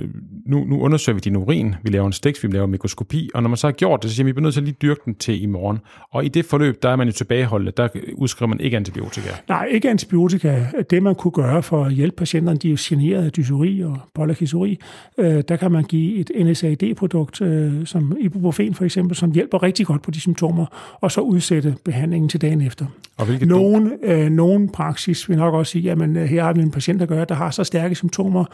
nu, 0.46 0.64
nu 0.64 0.82
undersøger 0.82 1.14
vi 1.14 1.20
din 1.20 1.36
urin, 1.36 1.76
vi 1.84 1.90
laver 1.90 2.06
en 2.06 2.14
stiks, 2.14 2.44
vi 2.44 2.48
laver 2.48 2.66
en 2.66 2.72
mikroskopi, 2.72 3.30
og 3.34 3.44
når 3.44 3.50
man 3.50 3.58
så 3.58 3.68
har 3.68 3.72
gjort 3.72 4.04
det, 4.04 4.10
så 4.10 4.16
siger 4.16 4.26
vi, 4.26 4.32
vi 4.32 4.38
er 4.38 4.42
nødt 4.42 4.54
til 4.54 4.62
at 4.62 4.66
lige 4.66 4.78
dyrke 4.82 5.02
den 5.06 5.16
til 5.16 5.44
i 5.44 5.46
morgen. 5.46 5.80
Og 6.12 6.26
i 6.26 6.28
det 6.28 6.46
forløb, 6.46 6.84
der 6.84 6.90
er 6.90 6.96
man 6.96 7.08
jo 7.08 7.14
tilbageholdet, 7.14 7.78
der 7.78 7.88
udskriver 8.16 8.48
man 8.48 8.60
ikke 8.60 8.78
antibiotika. 8.78 9.30
Nej, 9.48 9.68
ikke 9.72 9.90
antibiotika. 9.90 10.66
Det 10.90 11.04
man 11.04 11.16
kunne 11.16 11.32
gøre 11.32 11.64
for 11.64 11.86
at 11.86 11.94
hjælpe 11.94 12.16
patienterne, 12.16 12.60
de 12.60 12.68
er 12.68 12.72
jo 12.72 12.78
generet 12.80 13.26
af 13.26 13.32
dysuri 13.32 13.82
og 13.84 13.98
polakisuri, 14.14 14.80
øh, 15.18 15.44
der 15.48 15.56
kan 15.56 15.72
man 15.72 15.84
give 15.84 16.16
et 16.16 16.32
NSAID-produkt, 16.36 17.42
øh, 17.42 17.86
som 17.86 18.18
ibuprofen 18.20 18.74
for 18.74 18.86
eksempel, 18.86 19.18
som 19.18 19.32
hjælper 19.32 19.64
rigtig 19.64 19.86
godt 19.86 20.02
på 20.02 20.12
de 20.12 20.20
symptomer, 20.20 20.66
og 21.02 21.12
så 21.12 21.22
udsætte 21.22 21.76
behandlingen 21.86 22.30
til 22.30 22.42
dagen 22.42 22.62
efter. 22.62 22.86
Og 23.18 23.28
nogen, 23.42 23.92
øh, 24.04 24.30
nogen 24.30 24.70
praksis 24.70 25.30
vil 25.30 25.38
nok 25.38 25.54
også 25.54 25.77
sige, 25.82 25.92
at 25.92 26.02
øh, 26.02 26.16
her 26.16 26.44
har 26.44 26.54
vi 26.54 26.62
en 26.62 26.72
patient, 26.72 27.00
der 27.00 27.06
gør, 27.06 27.26
der 27.26 27.36
har 27.36 27.52
så 27.52 27.64
stærke 27.64 27.96
symptomer, 27.96 28.46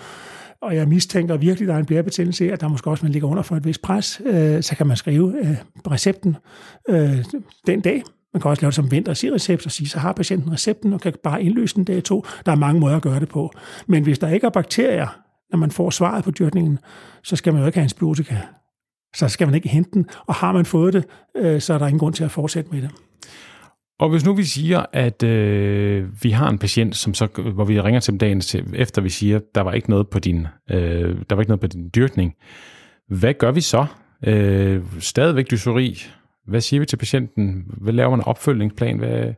og 0.61 0.75
jeg 0.75 0.87
mistænker 0.87 1.37
virkelig, 1.37 1.65
at 1.65 1.67
der 1.67 1.75
er 1.75 1.79
en 1.79 1.85
blærebetændelse, 1.85 2.51
at 2.51 2.61
der 2.61 2.67
måske 2.67 2.89
også 2.89 3.05
man 3.05 3.11
ligger 3.11 3.27
under 3.27 3.43
for 3.43 3.55
et 3.55 3.65
vist 3.65 3.81
pres, 3.81 4.21
øh, 4.25 4.63
så 4.63 4.75
kan 4.75 4.87
man 4.87 4.97
skrive 4.97 5.39
øh, 5.39 5.57
recepten 5.91 6.37
øh, 6.89 7.25
den 7.67 7.81
dag. 7.81 8.03
Man 8.33 8.41
kan 8.41 8.51
også 8.51 8.61
lave 8.61 8.69
det 8.69 8.75
som 8.75 8.91
vent 8.91 9.07
og 9.07 9.17
sige 9.17 9.33
recept 9.33 9.65
og 9.65 9.71
sige, 9.71 9.87
så 9.87 9.99
har 9.99 10.13
patienten 10.13 10.51
recepten 10.51 10.93
og 10.93 11.01
kan 11.01 11.13
bare 11.23 11.43
indløse 11.43 11.75
den 11.75 11.83
dag 11.83 12.03
to. 12.03 12.25
Der 12.45 12.51
er 12.51 12.55
mange 12.55 12.79
måder 12.79 12.95
at 12.95 13.01
gøre 13.01 13.19
det 13.19 13.29
på. 13.29 13.51
Men 13.87 14.03
hvis 14.03 14.19
der 14.19 14.29
ikke 14.29 14.47
er 14.47 14.51
bakterier, 14.51 15.19
når 15.51 15.57
man 15.57 15.71
får 15.71 15.89
svaret 15.89 16.23
på 16.23 16.31
dyrkningen, 16.31 16.79
så 17.23 17.35
skal 17.35 17.53
man 17.53 17.61
jo 17.61 17.65
ikke 17.65 17.77
have 17.77 17.83
antibiotika. 17.83 18.37
Så 19.15 19.27
skal 19.27 19.47
man 19.47 19.55
ikke 19.55 19.69
hente 19.69 19.89
den, 19.93 20.09
og 20.25 20.33
har 20.33 20.51
man 20.51 20.65
fået 20.65 20.93
det, 20.93 21.05
øh, 21.37 21.61
så 21.61 21.73
er 21.73 21.77
der 21.77 21.87
ingen 21.87 21.99
grund 21.99 22.13
til 22.13 22.23
at 22.23 22.31
fortsætte 22.31 22.71
med 22.71 22.81
det. 22.81 22.91
Og 24.00 24.09
hvis 24.09 24.25
nu 24.25 24.33
vi 24.33 24.43
siger, 24.43 24.85
at 24.93 25.23
øh, 25.23 26.23
vi 26.23 26.31
har 26.31 26.50
en 26.50 26.57
patient, 26.57 26.95
som 26.95 27.13
så, 27.13 27.27
hvor 27.53 27.65
vi 27.65 27.81
ringer 27.81 28.00
til 28.00 28.12
dem 28.12 28.19
dagen 28.19 28.41
efter, 28.73 29.01
vi 29.01 29.09
siger, 29.09 29.39
der 29.55 29.62
var 29.62 29.73
ikke 29.73 29.89
noget 29.89 30.09
på 30.09 30.19
din, 30.19 30.47
øh, 30.71 31.17
der 31.29 31.35
var 31.35 31.41
ikke 31.41 31.50
noget 31.50 31.59
på 31.59 31.67
din 31.67 31.89
dyrkning, 31.95 32.33
hvad 33.07 33.33
gør 33.33 33.51
vi 33.51 33.62
så? 33.62 33.85
Øh, 34.25 34.83
stadigvæk 35.00 35.51
dysori. 35.51 36.05
Hvad 36.47 36.62
siger 36.62 36.79
vi 36.79 36.85
til 36.85 36.97
patienten? 36.97 37.65
Hvad 37.67 37.93
laver 37.93 38.09
man 38.09 38.19
en 38.19 38.25
opfølgningsplan? 38.25 38.97
Hvad... 38.97 39.33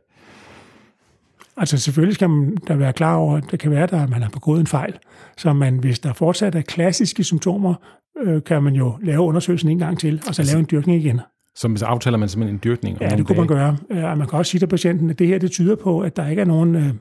Altså 1.56 1.78
selvfølgelig 1.78 2.14
skal 2.14 2.30
man 2.30 2.56
da 2.68 2.74
være 2.74 2.92
klar 2.92 3.16
over, 3.16 3.36
at 3.36 3.44
det 3.50 3.60
kan 3.60 3.70
være, 3.70 3.82
at 3.82 4.10
man 4.10 4.22
har 4.22 4.30
begået 4.30 4.60
en 4.60 4.66
fejl. 4.66 4.98
Så 5.36 5.52
man, 5.52 5.78
hvis 5.78 5.98
der 5.98 6.12
fortsat 6.12 6.54
er 6.54 6.60
klassiske 6.60 7.24
symptomer, 7.24 7.74
øh, 8.22 8.42
kan 8.42 8.62
man 8.62 8.74
jo 8.74 8.98
lave 9.02 9.20
undersøgelsen 9.20 9.70
en 9.70 9.78
gang 9.78 9.98
til, 9.98 10.22
og 10.28 10.34
så 10.34 10.42
lave 10.42 10.58
en 10.58 10.66
dyrkning 10.70 11.04
igen. 11.04 11.20
Så 11.56 11.84
aftaler 11.86 12.18
man 12.18 12.28
simpelthen 12.28 12.56
en 12.56 12.60
dyrkning? 12.64 12.98
Ja, 13.00 13.08
det 13.08 13.26
kunne 13.26 13.38
man 13.38 13.46
gøre. 13.46 13.76
Ja, 13.90 14.14
man 14.14 14.28
kan 14.28 14.38
også 14.38 14.50
sige 14.50 14.58
til 14.58 14.66
patienten, 14.66 15.10
at 15.10 15.18
det 15.18 15.26
her 15.26 15.38
det 15.38 15.50
tyder 15.50 15.76
på, 15.76 16.00
at 16.00 16.16
der 16.16 16.28
ikke 16.28 16.42
er 16.42 16.46
nogen 16.46 16.74
øh, 16.74 16.94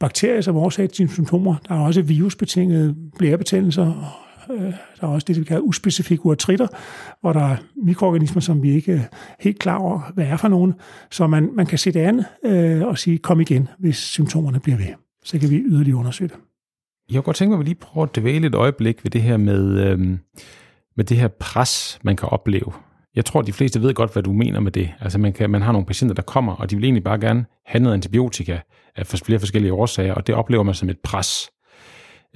bakterier 0.00 0.40
som 0.40 0.56
årsag 0.56 0.90
til 0.90 1.08
symptomer. 1.08 1.56
Der 1.68 1.74
er 1.74 1.78
også 1.78 2.02
virusbetingede 2.02 2.96
blærebetændelser, 3.18 3.86
øh, 4.50 4.60
der 4.60 4.72
er 5.00 5.06
også 5.06 5.24
det, 5.28 5.38
vi 5.38 5.44
kalder 5.44 5.62
uspecifikke 5.62 6.26
urtritter, 6.26 6.66
hvor 7.20 7.32
der 7.32 7.40
er 7.40 7.56
mikroorganismer, 7.84 8.40
som 8.40 8.62
vi 8.62 8.70
ikke 8.70 8.92
er 8.92 9.00
helt 9.40 9.58
klar 9.58 9.78
over, 9.78 10.12
hvad 10.14 10.24
er 10.24 10.36
for 10.36 10.48
nogen. 10.48 10.74
Så 11.10 11.26
man, 11.26 11.50
man 11.54 11.66
kan 11.66 11.78
sætte 11.78 12.00
an 12.00 12.24
øh, 12.44 12.82
og 12.82 12.98
sige, 12.98 13.18
kom 13.18 13.40
igen, 13.40 13.68
hvis 13.78 13.96
symptomerne 13.96 14.60
bliver 14.60 14.76
ved. 14.76 14.86
Så 15.24 15.38
kan 15.38 15.50
vi 15.50 15.56
yderligere 15.56 15.98
undersøge 15.98 16.28
det. 16.28 16.36
Jeg 17.08 17.14
kunne 17.14 17.22
godt 17.22 17.36
tænke 17.36 17.50
mig, 17.50 17.56
at 17.56 17.60
vi 17.60 17.64
lige 17.64 17.74
prøver 17.80 18.06
at 18.06 18.16
dvæle 18.16 18.46
et 18.46 18.54
øjeblik 18.54 19.04
ved 19.04 19.10
det 19.10 19.22
her 19.22 19.36
med, 19.36 19.78
øh, 19.86 19.98
med 20.96 21.04
det 21.04 21.16
her 21.16 21.28
pres, 21.28 21.98
man 22.02 22.16
kan 22.16 22.28
opleve 22.28 22.72
jeg 23.16 23.24
tror, 23.24 23.42
de 23.42 23.52
fleste 23.52 23.82
ved 23.82 23.94
godt, 23.94 24.12
hvad 24.12 24.22
du 24.22 24.32
mener 24.32 24.60
med 24.60 24.72
det. 24.72 24.90
Altså, 25.00 25.18
man, 25.18 25.32
kan, 25.32 25.50
man 25.50 25.62
har 25.62 25.72
nogle 25.72 25.86
patienter, 25.86 26.14
der 26.14 26.22
kommer, 26.22 26.54
og 26.54 26.70
de 26.70 26.76
vil 26.76 26.84
egentlig 26.84 27.04
bare 27.04 27.20
gerne 27.20 27.44
have 27.66 27.82
noget 27.82 27.94
antibiotika 27.94 28.58
af 28.96 29.06
flere 29.06 29.38
forskellige 29.38 29.72
årsager, 29.72 30.14
og 30.14 30.26
det 30.26 30.34
oplever 30.34 30.62
man 30.62 30.74
som 30.74 30.88
et 30.88 30.98
pres. 30.98 31.50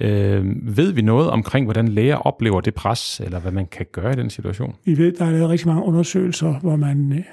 Øh, 0.01 0.45
ved 0.77 0.91
vi 0.91 1.01
noget 1.01 1.29
omkring, 1.29 1.65
hvordan 1.65 1.87
læger 1.87 2.15
oplever 2.15 2.61
det 2.61 2.73
pres, 2.73 3.19
eller 3.19 3.39
hvad 3.39 3.51
man 3.51 3.65
kan 3.65 3.85
gøre 3.91 4.13
i 4.13 4.15
den 4.15 4.29
situation? 4.29 4.75
Vi 4.85 4.97
ved, 4.97 5.11
der 5.11 5.25
er 5.25 5.31
lavet 5.31 5.49
rigtig 5.49 5.67
mange 5.67 5.83
undersøgelser, 5.83 6.59
hvor 6.59 6.75
man 6.75 7.13
øh, 7.13 7.23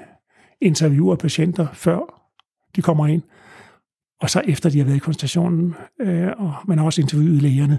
interviewer 0.61 1.17
patienter 1.17 1.67
før 1.73 2.23
de 2.77 2.83
kommer 2.83 3.07
ind. 3.07 3.23
Og 4.23 4.31
så 4.31 4.43
efter 4.45 4.71
de 4.71 4.79
har 4.79 4.85
været 4.85 4.97
i 4.97 4.99
koncentrationen, 4.99 5.75
øh, 6.01 6.29
og 6.39 6.55
man 6.69 6.79
har 6.79 6.85
også 6.85 7.01
interviewet 7.01 7.43
lægerne. 7.43 7.79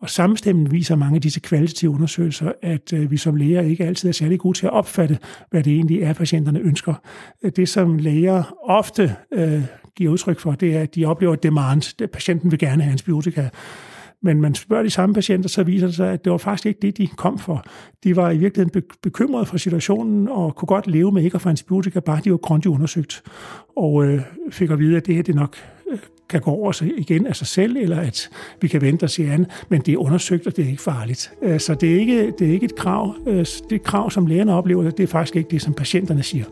Og 0.00 0.10
sammenstemmen 0.10 0.72
viser 0.72 0.96
mange 0.96 1.16
af 1.16 1.22
disse 1.22 1.40
kvalitative 1.40 1.90
undersøgelser, 1.90 2.52
at 2.62 2.92
øh, 2.92 3.10
vi 3.10 3.16
som 3.16 3.36
læger 3.36 3.60
ikke 3.60 3.84
altid 3.84 4.08
er 4.08 4.12
særlig 4.12 4.38
gode 4.38 4.58
til 4.58 4.66
at 4.66 4.72
opfatte, 4.72 5.18
hvad 5.50 5.62
det 5.62 5.72
egentlig 5.72 6.02
er, 6.02 6.12
patienterne 6.12 6.60
ønsker. 6.60 6.94
Det, 7.56 7.68
som 7.68 7.98
læger 7.98 8.56
ofte 8.64 9.16
øh, 9.32 9.62
giver 9.96 10.12
udtryk 10.12 10.40
for, 10.40 10.52
det 10.52 10.76
er, 10.76 10.80
at 10.80 10.94
de 10.94 11.04
oplever 11.04 11.34
demand. 11.34 12.02
At 12.02 12.10
patienten 12.10 12.50
vil 12.50 12.58
gerne 12.58 12.82
have 12.82 12.92
antibiotika. 12.92 13.48
Men 14.22 14.40
man 14.40 14.54
spørger 14.54 14.82
de 14.82 14.90
samme 14.90 15.14
patienter, 15.14 15.48
så 15.48 15.62
viser 15.62 15.86
det 15.86 15.96
sig, 15.96 16.12
at 16.12 16.24
det 16.24 16.32
var 16.32 16.38
faktisk 16.38 16.66
ikke 16.66 16.80
det, 16.82 16.98
de 16.98 17.06
kom 17.06 17.38
for. 17.38 17.64
De 18.04 18.16
var 18.16 18.30
i 18.30 18.38
virkeligheden 18.38 18.82
bekymrede 19.02 19.46
for 19.46 19.56
situationen 19.56 20.28
og 20.28 20.54
kunne 20.54 20.66
godt 20.66 20.86
leve 20.86 21.12
med 21.12 21.22
ikke 21.22 21.34
at 21.34 21.40
få 21.40 21.48
antibiotika, 21.48 22.00
bare 22.00 22.20
de 22.24 22.30
var 22.30 22.36
grundigt 22.36 22.74
undersøgt. 22.74 23.22
Og 23.76 24.04
øh, 24.04 24.20
fik 24.50 24.70
at 24.70 24.78
vide, 24.78 24.96
at 24.96 25.06
det 25.06 25.14
her 25.14 25.22
det 25.22 25.34
nok 25.34 25.56
kan 26.28 26.40
gå 26.40 26.50
over 26.50 26.72
sig 26.72 26.98
igen 26.98 27.26
af 27.26 27.36
sig 27.36 27.46
selv, 27.46 27.76
eller 27.76 28.00
at 28.00 28.30
vi 28.60 28.68
kan 28.68 28.80
vente 28.80 29.04
og 29.04 29.10
se 29.10 29.30
an, 29.30 29.46
men 29.68 29.80
det 29.80 29.94
er 29.94 29.98
undersøgt, 29.98 30.46
og 30.46 30.56
det 30.56 30.64
er 30.64 30.68
ikke 30.68 30.82
farligt. 30.82 31.32
Øh, 31.42 31.60
så 31.60 31.74
det 31.74 31.94
er 31.94 32.00
ikke, 32.00 32.30
det 32.38 32.48
er 32.48 32.52
ikke 32.52 32.64
et 32.64 32.76
krav. 32.76 33.14
Øh, 33.26 33.46
det 33.70 33.82
krav, 33.82 34.10
som 34.10 34.26
lægerne 34.26 34.54
oplever, 34.54 34.90
det 34.90 35.02
er 35.02 35.06
faktisk 35.06 35.36
ikke 35.36 35.50
det, 35.50 35.62
som 35.62 35.74
patienterne 35.74 36.22
siger. 36.22 36.44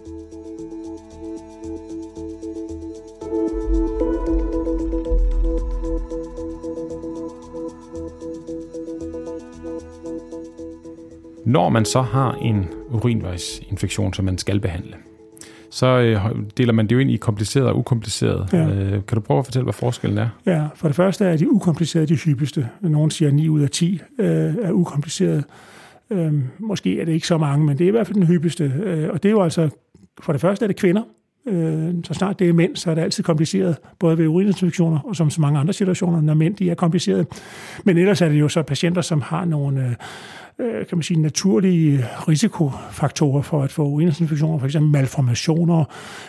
Når 11.44 11.68
man 11.68 11.84
så 11.84 12.02
har 12.02 12.32
en 12.32 12.68
urinvejsinfektion, 12.90 14.14
som 14.14 14.24
man 14.24 14.38
skal 14.38 14.60
behandle, 14.60 15.01
så 15.72 15.86
øh, 15.86 16.20
deler 16.56 16.72
man 16.72 16.86
det 16.86 16.94
jo 16.94 16.98
ind 16.98 17.10
i 17.10 17.16
kompliceret 17.16 17.66
og 17.66 17.78
ukompliceret. 17.78 18.52
Ja. 18.52 18.66
Øh, 18.66 18.90
kan 18.90 19.14
du 19.14 19.20
prøve 19.20 19.38
at 19.38 19.44
fortælle, 19.44 19.64
hvad 19.64 19.72
forskellen 19.72 20.18
er? 20.18 20.28
Ja, 20.46 20.66
for 20.74 20.88
det 20.88 20.96
første 20.96 21.24
er 21.24 21.36
de 21.36 21.52
ukomplicerede 21.52 22.06
de 22.06 22.16
hyppigste. 22.16 22.68
Nogen 22.80 23.10
siger 23.10 23.30
9 23.30 23.48
ud 23.48 23.60
af 23.60 23.70
10 23.70 24.00
øh, 24.18 24.54
er 24.62 24.72
ukomplicerede. 24.72 25.42
Øh, 26.10 26.34
måske 26.58 27.00
er 27.00 27.04
det 27.04 27.12
ikke 27.12 27.26
så 27.26 27.38
mange, 27.38 27.66
men 27.66 27.78
det 27.78 27.84
er 27.84 27.88
i 27.88 27.90
hvert 27.90 28.06
fald 28.06 28.14
den 28.14 28.26
hyppigste. 28.26 28.72
Øh, 28.84 29.10
og 29.10 29.22
det 29.22 29.28
er 29.28 29.32
jo 29.32 29.42
altså, 29.42 29.68
for 30.20 30.32
det 30.32 30.40
første 30.40 30.64
er 30.64 30.66
det 30.66 30.76
kvinder. 30.76 31.02
Øh, 31.46 31.94
så 32.04 32.14
snart 32.14 32.38
det 32.38 32.48
er 32.48 32.52
mænd, 32.52 32.76
så 32.76 32.90
er 32.90 32.94
det 32.94 33.02
altid 33.02 33.24
kompliceret, 33.24 33.76
både 33.98 34.18
ved 34.18 34.26
urininfektioner 34.26 34.98
og 34.98 35.16
som 35.16 35.30
så 35.30 35.40
mange 35.40 35.58
andre 35.58 35.72
situationer, 35.72 36.20
når 36.20 36.34
mænd 36.34 36.56
de 36.56 36.70
er 36.70 36.74
komplicerede. 36.74 37.26
Men 37.84 37.98
ellers 37.98 38.20
er 38.20 38.28
det 38.28 38.40
jo 38.40 38.48
så 38.48 38.62
patienter, 38.62 39.02
som 39.02 39.20
har 39.20 39.44
nogle... 39.44 39.80
Øh, 39.80 39.90
øh 40.66 40.86
kan 40.86 40.98
man 40.98 41.02
sige, 41.02 41.20
naturlige 41.20 42.04
risikofaktorer 42.28 43.42
for 43.42 43.62
at 43.62 43.72
få 43.72 43.82
urininfektioner, 43.82 44.58
f.eks. 44.58 44.76
malformationer, 44.80 45.84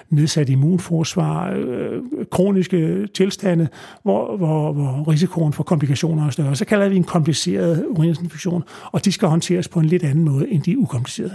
nedsat 0.10 0.50
immunforsvar, 0.50 1.52
øh, 1.52 2.02
kroniske 2.32 3.08
tilstande, 3.08 3.68
hvor, 4.04 4.38
hvor, 4.38 4.72
hvor 4.72 5.12
risikoen 5.12 5.54
for 5.54 5.64
komplikationer 5.64 6.26
er 6.26 6.30
større. 6.30 6.56
Så 6.56 6.66
kalder 6.66 6.90
vi 6.90 6.96
en 6.96 7.04
kompliceret 7.04 7.86
urininfektion, 7.90 8.64
og 8.92 9.06
de 9.06 9.12
skal 9.12 9.28
håndteres 9.28 9.68
på 9.68 9.80
en 9.80 9.86
lidt 9.86 10.04
anden 10.04 10.24
måde 10.24 10.50
end 10.50 10.62
de 10.62 10.78
ukomplicerede. 10.78 11.34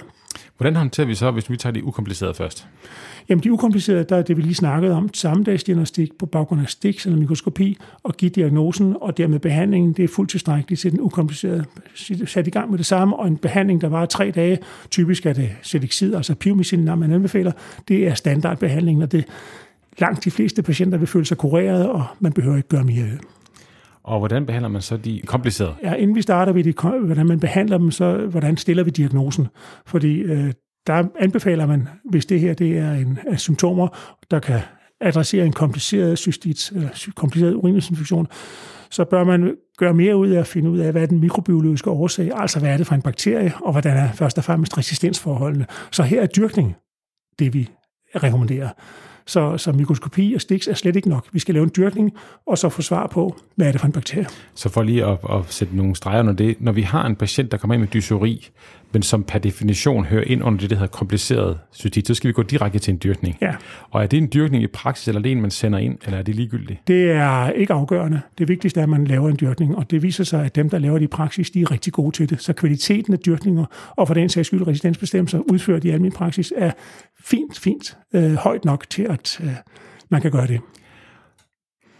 Hvordan 0.58 0.76
håndterer 0.76 1.06
vi 1.06 1.14
så, 1.14 1.30
hvis 1.30 1.50
vi 1.50 1.56
tager 1.56 1.72
de 1.72 1.84
ukomplicerede 1.84 2.34
først? 2.34 2.68
Jamen 3.28 3.44
de 3.44 3.52
ukomplicerede, 3.52 4.04
der 4.04 4.16
er 4.16 4.22
det, 4.22 4.36
vi 4.36 4.42
lige 4.42 4.54
snakkede 4.54 4.94
om, 4.94 5.14
sammendagsdiagnostik 5.14 6.12
på 6.18 6.26
baggrund 6.26 6.60
af 6.60 6.68
stik 6.68 7.06
eller 7.06 7.18
mikroskopi, 7.18 7.78
og 8.02 8.16
give 8.16 8.28
diagnosen 8.28 8.96
og 9.00 9.16
dermed 9.16 9.38
behandlingen, 9.38 9.92
det 9.92 10.04
er 10.04 10.08
fuldt 10.08 10.30
tilstrækkeligt 10.30 10.80
til 10.80 10.92
den 10.92 11.00
ukomplicerede. 11.00 11.64
Sat 12.26 12.46
i 12.46 12.50
gang 12.50 12.70
med 12.70 12.78
det 12.78 12.86
samme, 12.86 13.16
og 13.16 13.26
en 13.26 13.36
behandling, 13.36 13.80
der 13.80 13.88
var 13.88 14.06
tre 14.06 14.30
dage, 14.30 14.58
typisk 14.90 15.26
er 15.26 15.32
det 15.32 15.50
selexid, 15.62 16.14
altså 16.14 16.34
piomicin, 16.34 16.80
når 16.80 16.94
man 16.94 17.12
anbefaler, 17.12 17.52
det 17.88 18.08
er 18.08 18.14
standardbehandlingen, 18.14 19.02
og 19.02 19.12
det 19.12 19.24
langt 19.98 20.24
de 20.24 20.30
fleste 20.30 20.62
patienter 20.62 20.98
vil 20.98 21.08
føle 21.08 21.24
sig 21.24 21.38
kureret, 21.38 21.88
og 21.88 22.04
man 22.20 22.32
behøver 22.32 22.56
ikke 22.56 22.68
gøre 22.68 22.84
mere 22.84 23.06
og 24.08 24.18
hvordan 24.18 24.46
behandler 24.46 24.68
man 24.68 24.82
så 24.82 24.96
de 24.96 25.20
komplicerede? 25.26 25.74
Ja, 25.82 25.94
inden 25.94 26.16
vi 26.16 26.22
starter 26.22 26.52
ved, 26.52 26.64
de, 26.64 26.72
hvordan 27.04 27.26
man 27.26 27.40
behandler 27.40 27.78
dem, 27.78 27.90
så 27.90 28.16
hvordan 28.16 28.56
stiller 28.56 28.82
vi 28.82 28.90
diagnosen? 28.90 29.48
Fordi 29.86 30.18
øh, 30.18 30.52
der 30.86 31.04
anbefaler 31.18 31.66
man, 31.66 31.88
hvis 32.10 32.26
det 32.26 32.40
her 32.40 32.54
det 32.54 32.78
er 32.78 32.92
en 32.92 33.18
er 33.26 33.36
symptomer, 33.36 33.88
der 34.30 34.38
kan 34.38 34.60
adressere 35.00 35.46
en 35.46 35.52
kompliceret 35.52 36.18
cystit, 36.18 36.72
eller 36.74 37.10
kompliceret 37.16 37.54
urininfektion, 37.54 38.26
så 38.90 39.04
bør 39.04 39.24
man 39.24 39.56
gøre 39.78 39.94
mere 39.94 40.16
ud 40.16 40.28
af 40.28 40.40
at 40.40 40.46
finde 40.46 40.70
ud 40.70 40.78
af, 40.78 40.92
hvad 40.92 41.02
er 41.02 41.06
den 41.06 41.20
mikrobiologiske 41.20 41.90
årsag, 41.90 42.30
altså 42.34 42.58
hvad 42.58 42.73
er 42.73 42.76
det 42.76 42.86
for 42.86 42.94
en 42.94 43.02
bakterie, 43.02 43.52
og 43.64 43.73
hvordan 43.73 43.97
er 43.97 44.12
først 44.12 44.38
og 44.38 44.44
fremmest 44.44 44.78
resistensforholdene. 44.78 45.66
Så 45.90 46.02
her 46.02 46.23
er 46.23 46.26
dyrkning 46.26 46.76
det, 47.38 47.54
vi 47.54 47.68
rekommenderer. 48.16 48.68
Så, 49.28 49.58
så 49.58 49.73
mikroskopi 49.73 50.34
og 50.34 50.41
stiks 50.41 50.69
er 50.69 50.75
slet 50.75 50.97
ikke 50.97 51.08
nok. 51.08 51.26
Vi 51.32 51.38
skal 51.38 51.54
lave 51.54 51.64
en 51.64 51.71
dyrkning, 51.76 52.12
og 52.47 52.58
så 52.58 52.69
få 52.69 52.82
svar 52.82 53.06
på, 53.06 53.36
hvad 53.54 53.67
er 53.67 53.73
det 53.73 53.80
for 53.80 53.86
en 53.86 53.93
bakterie. 53.93 54.26
Så 54.54 54.69
for 54.69 54.82
lige 54.82 55.04
at, 55.04 55.19
at 55.30 55.41
sætte 55.49 55.76
nogle 55.76 55.97
streger 55.97 56.21
under 56.21 56.32
det, 56.32 56.56
når 56.60 56.73
vi 56.73 56.82
har 56.82 57.06
en 57.06 57.17
patient, 57.17 57.52
der 57.52 57.58
kommer 57.58 57.75
ind 57.75 57.80
med 57.80 57.88
dysori, 57.88 58.49
men 58.93 59.02
som 59.02 59.23
per 59.23 59.38
definition 59.38 60.04
hører 60.04 60.25
ind 60.26 60.43
under 60.43 60.60
det, 60.60 60.71
der 60.71 60.76
hedder 60.76 60.91
kompliceret 60.91 61.58
cytit, 61.75 62.06
så 62.06 62.14
skal 62.14 62.28
vi 62.28 62.32
gå 62.32 62.43
direkte 62.43 62.78
til 62.78 62.93
en 62.93 63.00
dyrkning. 63.04 63.36
Ja. 63.41 63.54
Og 63.91 64.02
er 64.02 64.06
det 64.06 64.17
en 64.17 64.28
dyrkning 64.34 64.62
i 64.62 64.67
praksis, 64.67 65.08
eller 65.08 65.21
er 65.21 65.23
det 65.23 65.32
en, 65.32 65.41
man 65.41 65.50
sender 65.50 65.78
ind, 65.78 65.99
eller 66.04 66.19
er 66.19 66.23
det 66.23 66.34
ligegyldigt? 66.34 66.80
Det 66.86 67.10
er 67.10 67.50
ikke 67.50 67.73
afgørende. 67.73 68.21
Det 68.38 68.49
vigtigste 68.49 68.80
er, 68.80 68.84
at 68.84 68.88
man 68.88 69.04
laver 69.04 69.28
en 69.28 69.36
dyrkning, 69.41 69.76
og 69.76 69.91
det 69.91 70.02
viser 70.02 70.25
sig, 70.25 70.45
at 70.45 70.56
dem, 70.56 70.71
der 70.71 70.78
laver 70.78 70.99
det 70.99 71.04
i 71.04 71.08
praksis, 71.08 71.50
de 71.50 71.62
er 71.62 71.71
rigtig 71.71 71.93
gode 71.93 72.17
til 72.17 72.30
det. 72.30 72.43
Så 72.43 72.52
kvaliteten 72.52 73.12
af 73.12 73.19
dyrkninger, 73.19 73.64
og 73.97 74.06
for 74.06 74.14
den 74.14 74.28
sags 74.28 74.47
skyld 74.47 74.67
resistensbestemmelser, 74.67 75.38
udført 75.38 75.84
i 75.84 75.88
almindelig 75.88 76.19
praksis, 76.19 76.52
er 76.56 76.71
fint, 77.21 77.58
fint 77.58 77.97
øh, 78.12 78.34
højt 78.34 78.64
nok 78.64 78.91
til, 78.91 79.02
at 79.02 79.18
øh, 79.45 79.50
man 80.09 80.21
kan 80.21 80.31
gøre 80.31 80.47
det. 80.47 80.61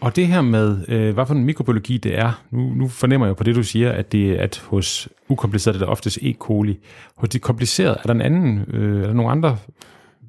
Og 0.01 0.15
det 0.15 0.27
her 0.27 0.41
med, 0.41 0.77
øh, 0.87 1.13
hvad 1.13 1.25
for 1.25 1.33
en 1.33 1.45
mikrobiologi 1.45 1.97
det 1.97 2.19
er, 2.19 2.43
nu, 2.51 2.73
nu 2.73 2.87
fornemmer 2.87 3.27
jeg 3.27 3.35
på 3.35 3.43
det, 3.43 3.55
du 3.55 3.63
siger, 3.63 3.91
at 3.91 4.11
det 4.11 4.35
at 4.35 4.63
hos 4.67 5.09
ukompliceret 5.29 5.75
er 5.75 5.79
det 5.79 5.87
oftest 5.87 6.17
E. 6.21 6.33
coli. 6.39 6.79
Hos 7.15 7.29
de 7.29 7.39
komplicerede, 7.39 7.97
er 8.03 8.03
der 8.03 8.13
en 8.13 8.21
anden, 8.21 8.65
øh, 8.67 9.01
er 9.01 9.07
der 9.07 9.13
nogle 9.13 9.31
andre 9.31 9.57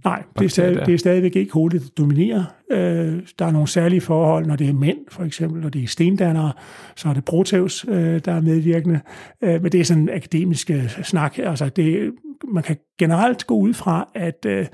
Nej, 0.04 0.22
det 0.38 0.44
er, 0.44 0.48
stadig, 0.48 0.86
det 0.86 0.94
er 0.94 0.98
stadigvæk 0.98 1.36
E. 1.36 1.46
coli, 1.50 1.78
der 1.78 1.84
dominerer. 1.98 2.44
Øh, 2.70 3.22
der 3.38 3.46
er 3.46 3.50
nogle 3.50 3.68
særlige 3.68 4.00
forhold, 4.00 4.46
når 4.46 4.56
det 4.56 4.68
er 4.68 4.72
mænd, 4.72 4.98
for 5.08 5.24
eksempel, 5.24 5.62
når 5.62 5.68
det 5.68 5.82
er 5.82 5.86
stendannere, 5.86 6.52
så 6.96 7.08
er 7.08 7.12
det 7.12 7.24
Proteus, 7.24 7.86
øh, 7.88 8.20
der 8.24 8.32
er 8.32 8.40
medvirkende. 8.40 9.00
Øh, 9.44 9.62
men 9.62 9.72
det 9.72 9.80
er 9.80 9.84
sådan 9.84 10.02
en 10.02 10.10
akademisk 10.10 10.70
snak. 11.02 11.38
Altså, 11.38 11.68
det, 11.68 12.12
man 12.52 12.62
kan 12.62 12.76
generelt 12.98 13.46
gå 13.46 13.54
ud 13.54 13.74
fra, 13.74 14.08
at 14.14 14.46
øh, 14.46 14.66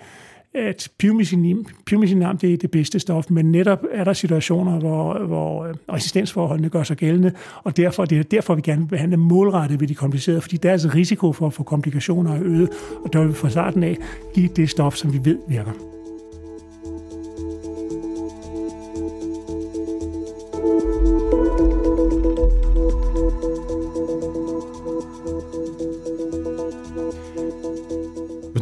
at 0.56 0.88
pyromisinam 0.98 2.38
det 2.38 2.52
er 2.52 2.56
det 2.56 2.70
bedste 2.70 2.98
stof, 2.98 3.30
men 3.30 3.52
netop 3.52 3.84
er 3.92 4.04
der 4.04 4.12
situationer, 4.12 4.78
hvor, 4.78 5.18
hvor 5.18 5.64
øh, 5.64 5.74
resistensforholdene 5.92 6.68
gør 6.68 6.82
sig 6.82 6.96
gældende, 6.96 7.32
og 7.64 7.76
derfor 7.76 8.04
det 8.04 8.18
er 8.18 8.22
derfor, 8.22 8.54
vi 8.54 8.62
gerne 8.62 8.80
vil 8.80 8.88
behandle 8.88 9.16
målrettet 9.16 9.80
ved 9.80 9.88
de 9.88 9.94
komplicerede, 9.94 10.40
fordi 10.40 10.56
deres 10.56 10.84
altså 10.84 10.98
risiko 10.98 11.32
for 11.32 11.46
at 11.46 11.52
få 11.52 11.62
komplikationer 11.62 12.34
er 12.34 12.42
øget, 12.42 12.68
og 13.04 13.12
der 13.12 13.20
vil 13.20 13.28
vi 13.28 13.34
fra 13.34 13.50
starten 13.50 13.82
af 13.82 13.96
give 14.34 14.48
det 14.56 14.70
stof, 14.70 14.94
som 14.94 15.12
vi 15.12 15.20
ved 15.24 15.38
virker. 15.48 15.95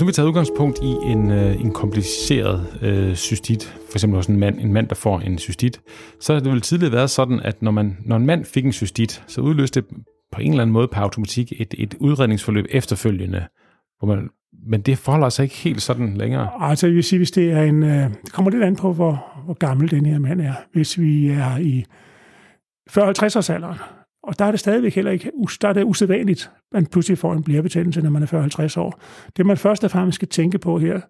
Nu 0.04 0.06
vi 0.06 0.12
taget 0.12 0.28
udgangspunkt 0.28 0.78
i 0.82 1.10
en, 1.10 1.30
øh, 1.30 1.60
en 1.60 1.72
kompliceret 1.72 2.66
øh, 2.82 3.14
cystit, 3.14 3.64
for 3.64 3.96
eksempel 3.96 4.16
hos 4.16 4.26
en 4.26 4.38
mand, 4.38 4.60
en 4.60 4.72
mand, 4.72 4.88
der 4.88 4.94
får 4.94 5.20
en 5.20 5.38
cystit, 5.38 5.80
så 6.20 6.32
har 6.32 6.40
det 6.40 6.52
vel 6.52 6.60
tidligere 6.60 6.92
været 6.92 7.10
sådan, 7.10 7.40
at 7.40 7.62
når, 7.62 7.70
man, 7.70 7.96
når 8.04 8.16
en 8.16 8.26
mand 8.26 8.44
fik 8.44 8.64
en 8.64 8.72
cystit, 8.72 9.24
så 9.26 9.40
udløste 9.40 9.80
det 9.80 9.88
på 10.32 10.40
en 10.40 10.50
eller 10.50 10.62
anden 10.62 10.72
måde 10.72 10.88
per 10.88 11.00
automatik 11.00 11.52
et, 11.60 11.74
et 11.78 11.94
udredningsforløb 12.00 12.66
efterfølgende, 12.70 13.46
hvor 13.98 14.08
man, 14.08 14.28
men 14.66 14.80
det 14.80 14.98
forholder 14.98 15.28
sig 15.28 15.42
ikke 15.42 15.56
helt 15.56 15.82
sådan 15.82 16.16
længere. 16.16 16.50
Altså, 16.60 16.86
jeg 16.86 16.94
vil 16.94 17.04
sige, 17.04 17.18
hvis 17.18 17.30
det 17.30 17.50
er 17.50 17.62
en... 17.62 17.82
Øh, 17.82 18.10
det 18.24 18.32
kommer 18.32 18.50
lidt 18.50 18.62
an 18.62 18.76
på, 18.76 18.92
hvor, 18.92 19.42
hvor 19.44 19.54
gammel 19.54 19.90
den 19.90 20.06
her 20.06 20.18
mand 20.18 20.40
er. 20.40 20.54
Hvis 20.72 20.98
vi 20.98 21.28
er 21.28 21.56
i 21.56 21.84
40-50-årsalderen, 22.90 24.03
og 24.26 24.38
der 24.38 24.44
er 24.44 24.50
det 24.50 24.60
stadigvæk 24.60 24.94
heller 24.94 25.10
ikke, 25.10 25.30
der 25.60 25.68
er 25.68 25.72
det 25.72 25.84
usædvanligt, 25.84 26.50
at 26.56 26.72
man 26.72 26.86
pludselig 26.86 27.18
får 27.18 27.32
en 27.32 27.42
blærebetændelse, 27.42 28.02
når 28.02 28.10
man 28.10 28.22
er 28.22 28.76
40-50 28.76 28.80
år. 28.80 29.00
Det, 29.36 29.46
man 29.46 29.56
først 29.56 29.84
og 29.84 29.90
fremmest 29.90 30.14
skal 30.14 30.28
tænke 30.28 30.58
på 30.58 30.78
her, 30.78 31.00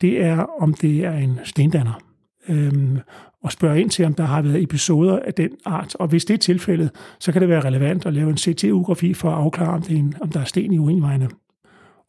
det 0.00 0.22
er, 0.22 0.36
om 0.60 0.74
det 0.74 1.04
er 1.04 1.12
en 1.12 1.40
stendanner. 1.44 2.00
Øhm, 2.48 2.98
og 3.42 3.52
spørge 3.52 3.80
ind 3.80 3.90
til, 3.90 4.04
om 4.04 4.14
der 4.14 4.24
har 4.24 4.42
været 4.42 4.62
episoder 4.62 5.18
af 5.18 5.34
den 5.34 5.50
art. 5.64 5.94
Og 5.94 6.08
hvis 6.08 6.24
det 6.24 6.34
er 6.34 6.38
tilfældet, 6.38 6.90
så 7.18 7.32
kan 7.32 7.40
det 7.40 7.48
være 7.48 7.60
relevant 7.60 8.06
at 8.06 8.12
lave 8.12 8.30
en 8.30 8.36
CT-ugrafi 8.36 9.14
for 9.14 9.30
at 9.30 9.36
afklare, 9.36 9.74
om, 9.74 9.82
det 9.82 9.94
er 9.94 9.98
en, 9.98 10.14
om 10.20 10.28
der 10.28 10.40
er 10.40 10.44
sten 10.44 10.72
i 10.72 10.78
urinvejene 10.78 11.28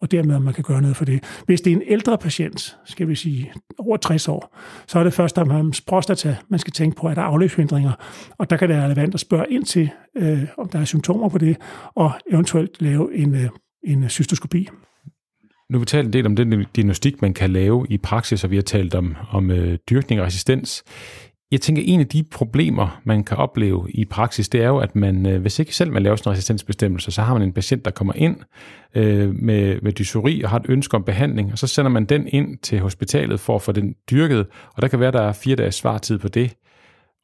og 0.03 0.11
dermed 0.11 0.35
om 0.35 0.41
man 0.41 0.53
kan 0.53 0.63
gøre 0.63 0.81
noget 0.81 0.97
for 0.97 1.05
det. 1.05 1.23
Hvis 1.45 1.61
det 1.61 1.71
er 1.71 1.75
en 1.75 1.83
ældre 1.87 2.17
patient, 2.17 2.77
skal 2.85 3.07
vi 3.07 3.15
sige 3.15 3.51
over 3.77 3.97
60 3.97 4.27
år, 4.27 4.57
så 4.87 4.99
er 4.99 5.03
det 5.03 5.13
først 5.13 5.37
at 5.37 5.47
man 5.47 5.73
prostata, 5.87 6.35
man 6.49 6.59
skal 6.59 6.73
tænke 6.73 6.97
på, 6.97 7.07
at 7.07 7.15
der 7.15 7.21
er 7.21 7.25
afløbshindringer, 7.25 7.91
og 8.37 8.49
der 8.49 8.57
kan 8.57 8.69
det 8.69 8.77
være 8.77 8.85
relevant 8.85 9.13
at 9.13 9.19
spørge 9.19 9.45
ind 9.49 9.65
til, 9.65 9.89
øh, 10.17 10.43
om 10.57 10.69
der 10.69 10.79
er 10.79 10.85
symptomer 10.85 11.29
på 11.29 11.37
det, 11.37 11.57
og 11.95 12.11
eventuelt 12.31 12.81
lave 12.81 13.15
en, 13.15 13.35
øh, 13.35 13.49
en 13.83 14.09
cystoskopi. 14.09 14.69
Nu 15.69 15.77
har 15.77 15.79
vi 15.79 15.85
talt 15.85 16.05
en 16.05 16.13
del 16.13 16.25
om 16.25 16.35
den 16.35 16.65
diagnostik, 16.75 17.21
man 17.21 17.33
kan 17.33 17.49
lave 17.49 17.85
i 17.89 17.97
praksis, 17.97 18.43
og 18.43 18.51
vi 18.51 18.55
har 18.55 18.63
talt 18.63 18.95
om, 18.95 19.15
om 19.31 19.51
øh, 19.51 19.77
dyrkning 19.89 20.21
og 20.21 20.27
resistens. 20.27 20.83
Jeg 21.53 21.61
tænker, 21.61 21.83
en 21.85 21.99
af 21.99 22.07
de 22.07 22.23
problemer, 22.23 23.01
man 23.03 23.23
kan 23.23 23.37
opleve 23.37 23.91
i 23.91 24.05
praksis, 24.05 24.49
det 24.49 24.61
er 24.61 24.67
jo, 24.67 24.77
at 24.77 24.95
man, 24.95 25.25
øh, 25.25 25.41
hvis 25.41 25.59
ikke 25.59 25.75
selv 25.75 25.91
man 25.91 26.03
laver 26.03 26.15
sådan 26.15 26.29
en 26.29 26.33
resistensbestemmelse, 26.33 27.11
så 27.11 27.21
har 27.21 27.33
man 27.33 27.41
en 27.41 27.53
patient, 27.53 27.85
der 27.85 27.91
kommer 27.91 28.13
ind 28.15 28.37
øh, 28.95 29.35
med, 29.35 29.81
med 29.81 29.91
dysori 29.91 30.41
og 30.43 30.49
har 30.49 30.59
et 30.59 30.65
ønske 30.69 30.97
om 30.97 31.03
behandling, 31.03 31.51
og 31.51 31.57
så 31.57 31.67
sender 31.67 31.91
man 31.91 32.05
den 32.05 32.27
ind 32.27 32.57
til 32.57 32.79
hospitalet 32.79 33.39
for 33.39 33.55
at 33.55 33.61
få 33.61 33.71
den 33.71 33.95
dyrket, 34.11 34.45
og 34.73 34.81
der 34.81 34.87
kan 34.87 34.99
være, 34.99 35.11
der 35.11 35.21
er 35.21 35.31
fire 35.31 35.55
dages 35.55 35.75
svartid 35.75 36.17
på 36.17 36.27
det. 36.27 36.55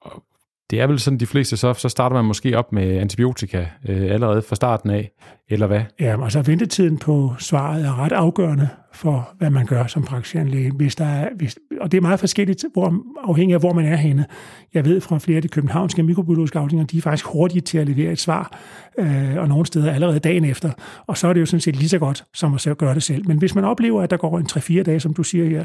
Og 0.02 0.24
det 0.70 0.82
er 0.82 0.88
vel 0.88 1.00
sådan, 1.00 1.20
de 1.20 1.26
fleste, 1.26 1.58
så, 1.58 1.74
så 1.74 1.90
starter 1.90 2.16
man 2.16 2.26
måske 2.26 2.58
op 2.58 2.74
med 2.74 2.98
antibiotika 2.98 3.66
øh, 3.88 4.12
allerede 4.12 4.42
fra 4.42 4.56
starten 4.56 4.90
af, 4.90 5.12
eller 5.50 5.68
hvad? 5.68 5.82
Ja, 6.00 6.24
altså 6.24 6.42
ventetiden 6.42 6.98
på 6.98 7.34
svaret 7.40 7.86
er 7.86 8.04
ret 8.04 8.12
afgørende 8.12 8.70
for, 8.94 9.30
hvad 9.38 9.50
man 9.50 9.66
gør 9.66 9.88
som 9.88 10.04
praktiserende 10.04 10.52
læge. 10.52 10.72
Hvis 10.72 10.96
der 10.96 11.06
er, 11.06 11.30
hvis, 11.36 11.58
og 11.82 11.92
det 11.92 11.98
er 11.98 12.02
meget 12.02 12.20
forskelligt, 12.20 12.66
hvor, 12.74 13.04
afhængig 13.24 13.54
af, 13.54 13.60
hvor 13.60 13.74
man 13.74 13.86
er 13.86 13.96
henne. 13.96 14.26
Jeg 14.74 14.86
ved 14.86 15.02
fra 15.02 15.18
flere 15.20 15.36
af 15.36 15.42
de 15.42 15.48
københavnske 15.48 16.04
mikrobiologiske 16.04 16.60
afdelinger, 16.60 16.88
de 16.88 16.98
er 16.98 17.02
faktisk 17.02 17.26
hurtige 17.26 17.62
til 17.62 17.78
at 17.78 17.88
levere 17.88 18.12
et 18.12 18.20
svar, 18.20 18.60
øh, 19.00 19.38
og 19.38 19.48
nogle 19.48 19.66
steder 19.66 19.92
allerede 19.92 20.20
dagen 20.20 20.46
efter. 20.46 20.72
Og 21.08 21.18
så 21.18 21.28
er 21.28 21.34
det 21.34 21.40
jo 21.40 21.46
sådan 21.46 21.62
set 21.62 21.76
lige 21.76 21.90
så 21.90 22.00
godt, 22.00 22.24
som 22.34 22.54
at 22.54 22.78
gøre 22.78 22.94
det 22.94 23.04
selv. 23.04 23.28
Men 23.28 23.38
hvis 23.38 23.56
man 23.56 23.64
oplever, 23.64 24.02
at 24.02 24.10
der 24.10 24.18
går 24.18 24.40
en 24.40 24.48
3-4 24.52 24.84
dage, 24.84 25.00
som 25.00 25.14
du 25.14 25.24
siger 25.24 25.50
her, 25.50 25.64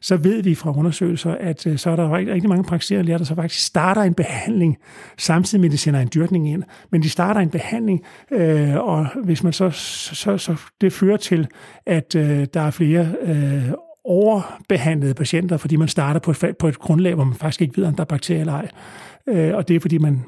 så 0.00 0.16
ved 0.16 0.42
vi 0.42 0.54
fra 0.54 0.78
undersøgelser, 0.78 1.34
at 1.40 1.66
øh, 1.66 1.78
så 1.78 1.90
er 1.90 1.96
der 1.96 2.16
rigtig, 2.16 2.34
rigtig 2.34 2.48
mange 2.48 2.64
praktiserende 2.64 3.06
læger, 3.06 3.18
der 3.18 3.24
så 3.24 3.34
faktisk 3.34 3.66
starter 3.66 4.02
en 4.02 4.14
behandling, 4.14 4.76
samtidig 5.18 5.60
med, 5.60 5.68
at 5.68 5.72
de 5.72 5.78
sender 5.78 6.00
en 6.00 6.10
dyrkning 6.14 6.48
ind. 6.48 6.62
Men 6.92 7.02
de 7.02 7.10
starter 7.10 7.40
en 7.40 7.50
behandling, 7.50 8.02
øh, 8.32 8.76
og 8.76 9.06
hvis 9.24 9.42
man 9.42 9.52
så, 9.52 9.70
så, 9.70 10.38
så 10.38 10.56
det 10.80 10.92
fører 10.92 11.16
til, 11.16 11.48
at 11.86 12.14
øh, 12.14 12.46
der 12.54 12.65
er 12.66 12.70
flere 12.70 13.08
øh, 13.22 13.72
overbehandlede 14.04 15.14
patienter, 15.14 15.56
fordi 15.56 15.76
man 15.76 15.88
starter 15.88 16.20
på 16.20 16.30
et, 16.30 16.56
på 16.58 16.68
et 16.68 16.78
grundlag, 16.78 17.14
hvor 17.14 17.24
man 17.24 17.34
faktisk 17.34 17.62
ikke 17.62 17.76
ved, 17.76 17.84
om 17.84 17.94
der 17.94 18.00
er 18.00 18.06
bakterier 18.06 18.40
eller 18.40 18.52
ej. 18.52 18.68
Øh, 19.28 19.56
og 19.56 19.68
det 19.68 19.76
er, 19.76 19.80
fordi 19.80 19.98
man 19.98 20.24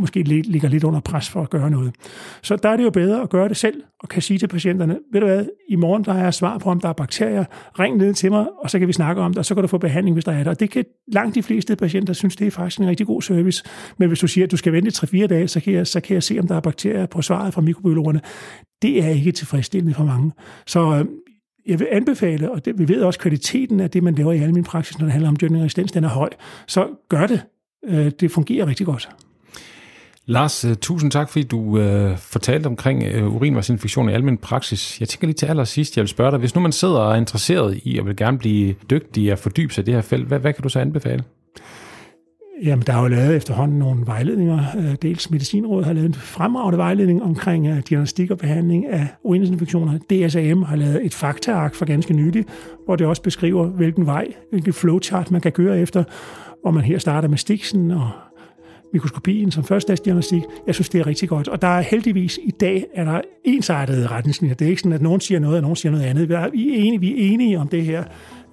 måske 0.00 0.22
ligger 0.22 0.68
lidt 0.68 0.84
under 0.84 1.00
pres 1.00 1.30
for 1.30 1.42
at 1.42 1.50
gøre 1.50 1.70
noget. 1.70 1.94
Så 2.42 2.56
der 2.56 2.68
er 2.68 2.76
det 2.76 2.84
jo 2.84 2.90
bedre 2.90 3.22
at 3.22 3.30
gøre 3.30 3.48
det 3.48 3.56
selv, 3.56 3.82
og 4.00 4.08
kan 4.08 4.22
sige 4.22 4.38
til 4.38 4.46
patienterne, 4.46 4.98
ved 5.12 5.20
du 5.20 5.26
hvad, 5.26 5.46
i 5.68 5.76
morgen 5.76 6.04
der 6.04 6.14
er 6.14 6.30
svar 6.30 6.58
på, 6.58 6.70
om 6.70 6.80
der 6.80 6.88
er 6.88 6.92
bakterier, 6.92 7.44
ring 7.78 7.96
ned 7.96 8.14
til 8.14 8.30
mig, 8.30 8.46
og 8.58 8.70
så 8.70 8.78
kan 8.78 8.88
vi 8.88 8.92
snakke 8.92 9.22
om 9.22 9.32
det, 9.32 9.38
og 9.38 9.44
så 9.44 9.54
kan 9.54 9.62
du 9.62 9.68
få 9.68 9.78
behandling, 9.78 10.14
hvis 10.14 10.24
der 10.24 10.32
er 10.32 10.38
det. 10.38 10.46
Og 10.46 10.60
det 10.60 10.70
kan 10.70 10.84
langt 11.12 11.34
de 11.34 11.42
fleste 11.42 11.76
patienter 11.76 12.12
synes, 12.12 12.36
det 12.36 12.46
er 12.46 12.50
faktisk 12.50 12.80
en 12.80 12.88
rigtig 12.88 13.06
god 13.06 13.22
service. 13.22 13.64
Men 13.98 14.08
hvis 14.08 14.18
du 14.18 14.26
siger, 14.26 14.44
at 14.44 14.50
du 14.50 14.56
skal 14.56 14.72
vente 14.72 15.06
3-4 15.06 15.26
dage, 15.26 15.48
så 15.48 15.60
kan, 15.60 15.72
jeg, 15.72 15.86
så 15.86 16.00
kan 16.00 16.14
jeg 16.14 16.22
se, 16.22 16.38
om 16.38 16.46
der 16.46 16.56
er 16.56 16.60
bakterier 16.60 17.06
på 17.06 17.22
svaret 17.22 17.54
fra 17.54 17.60
mikrobiologerne. 17.60 18.20
Det 18.82 19.04
er 19.04 19.08
ikke 19.08 19.32
tilfredsstillende 19.32 19.94
for 19.94 20.04
mange. 20.04 20.32
Så 20.66 20.98
øh, 20.98 21.04
jeg 21.68 21.78
vil 21.78 21.88
anbefale, 21.90 22.52
og 22.52 22.64
det, 22.64 22.78
vi 22.78 22.88
ved 22.88 23.02
også, 23.02 23.18
kvaliteten 23.18 23.80
af 23.80 23.90
det, 23.90 24.02
man 24.02 24.14
laver 24.14 24.32
i 24.32 24.36
almindelig 24.36 24.64
praksis, 24.64 24.98
når 24.98 25.06
det 25.06 25.12
handler 25.12 25.28
om 25.28 25.36
dyrkning 25.36 25.62
og 25.62 25.64
resistens, 25.64 25.92
den 25.92 26.04
er 26.04 26.08
høj. 26.08 26.30
Så 26.66 26.86
gør 27.08 27.26
det. 27.26 27.42
Øh, 27.88 28.10
det 28.20 28.30
fungerer 28.30 28.66
rigtig 28.66 28.86
godt. 28.86 29.08
Lars, 30.26 30.64
øh, 30.64 30.76
tusind 30.76 31.10
tak, 31.10 31.28
fordi 31.28 31.44
du 31.44 31.78
øh, 31.78 32.18
fortalte 32.18 32.66
omkring 32.66 33.04
øh, 33.04 33.34
urinvejsinfektion 33.34 34.08
i 34.08 34.12
almindelig 34.12 34.40
praksis. 34.40 35.00
Jeg 35.00 35.08
tænker 35.08 35.26
lige 35.26 35.34
til 35.34 35.46
allersidst, 35.46 35.96
jeg 35.96 36.02
vil 36.02 36.08
spørge 36.08 36.30
dig, 36.30 36.38
hvis 36.38 36.54
nu 36.54 36.60
man 36.60 36.72
sidder 36.72 36.98
og 36.98 37.12
er 37.12 37.16
interesseret 37.16 37.80
i 37.84 37.98
og 37.98 38.06
vil 38.06 38.16
gerne 38.16 38.38
blive 38.38 38.74
dygtig 38.90 39.32
og 39.32 39.38
fordybe 39.38 39.74
sig 39.74 39.82
i 39.82 39.84
det 39.84 39.94
her 39.94 40.00
felt, 40.00 40.26
hvad, 40.26 40.38
hvad 40.38 40.52
kan 40.52 40.62
du 40.62 40.68
så 40.68 40.80
anbefale? 40.80 41.24
Jamen, 42.64 42.82
der 42.86 42.92
er 42.92 43.02
jo 43.02 43.08
lavet 43.08 43.36
efterhånden 43.36 43.78
nogle 43.78 44.06
vejledninger. 44.06 44.64
Øh, 44.78 44.94
dels 45.02 45.30
Medicinrådet 45.30 45.86
har 45.86 45.92
lavet 45.92 46.06
en 46.06 46.14
fremragende 46.14 46.78
vejledning 46.78 47.22
omkring 47.22 47.66
øh, 47.66 47.82
diagnostik 47.88 48.30
og 48.30 48.38
behandling 48.38 48.86
af 48.86 49.06
urininfektioner. 49.24 49.98
DSAM 49.98 50.62
har 50.62 50.76
lavet 50.76 51.06
et 51.06 51.14
faktaark 51.14 51.74
for 51.74 51.84
ganske 51.84 52.14
nylig, 52.14 52.44
hvor 52.84 52.96
det 52.96 53.06
også 53.06 53.22
beskriver, 53.22 53.66
hvilken 53.66 54.06
vej, 54.06 54.26
hvilken 54.50 54.72
flowchart 54.72 55.30
man 55.30 55.40
kan 55.40 55.52
køre 55.52 55.80
efter, 55.80 56.04
hvor 56.62 56.70
man 56.70 56.84
her 56.84 56.98
starter 56.98 57.28
med 57.28 57.38
stiksen 57.38 57.90
og 57.90 58.10
mikroskopien 58.92 59.50
som 59.50 59.64
førstedagsdiagnostik. 59.64 60.42
Jeg 60.66 60.74
synes, 60.74 60.88
det 60.88 61.00
er 61.00 61.06
rigtig 61.06 61.28
godt. 61.28 61.48
Og 61.48 61.62
der 61.62 61.68
er 61.68 61.80
heldigvis 61.80 62.38
i 62.42 62.50
dag 62.50 62.86
er 62.94 63.04
der 63.04 63.20
ensartede 63.44 64.06
retningslinjer. 64.06 64.54
Det 64.54 64.64
er 64.64 64.68
ikke 64.68 64.82
sådan, 64.82 64.92
at 64.92 65.02
nogen 65.02 65.20
siger 65.20 65.40
noget, 65.40 65.56
og 65.56 65.62
nogen 65.62 65.76
siger 65.76 65.92
noget 65.92 66.04
andet. 66.04 66.28
Vi 66.28 66.34
er 66.34 66.48
enige, 66.52 67.00
vi 67.00 67.10
er 67.10 67.32
enige 67.32 67.58
om 67.58 67.68
det 67.68 67.84
her 67.84 68.04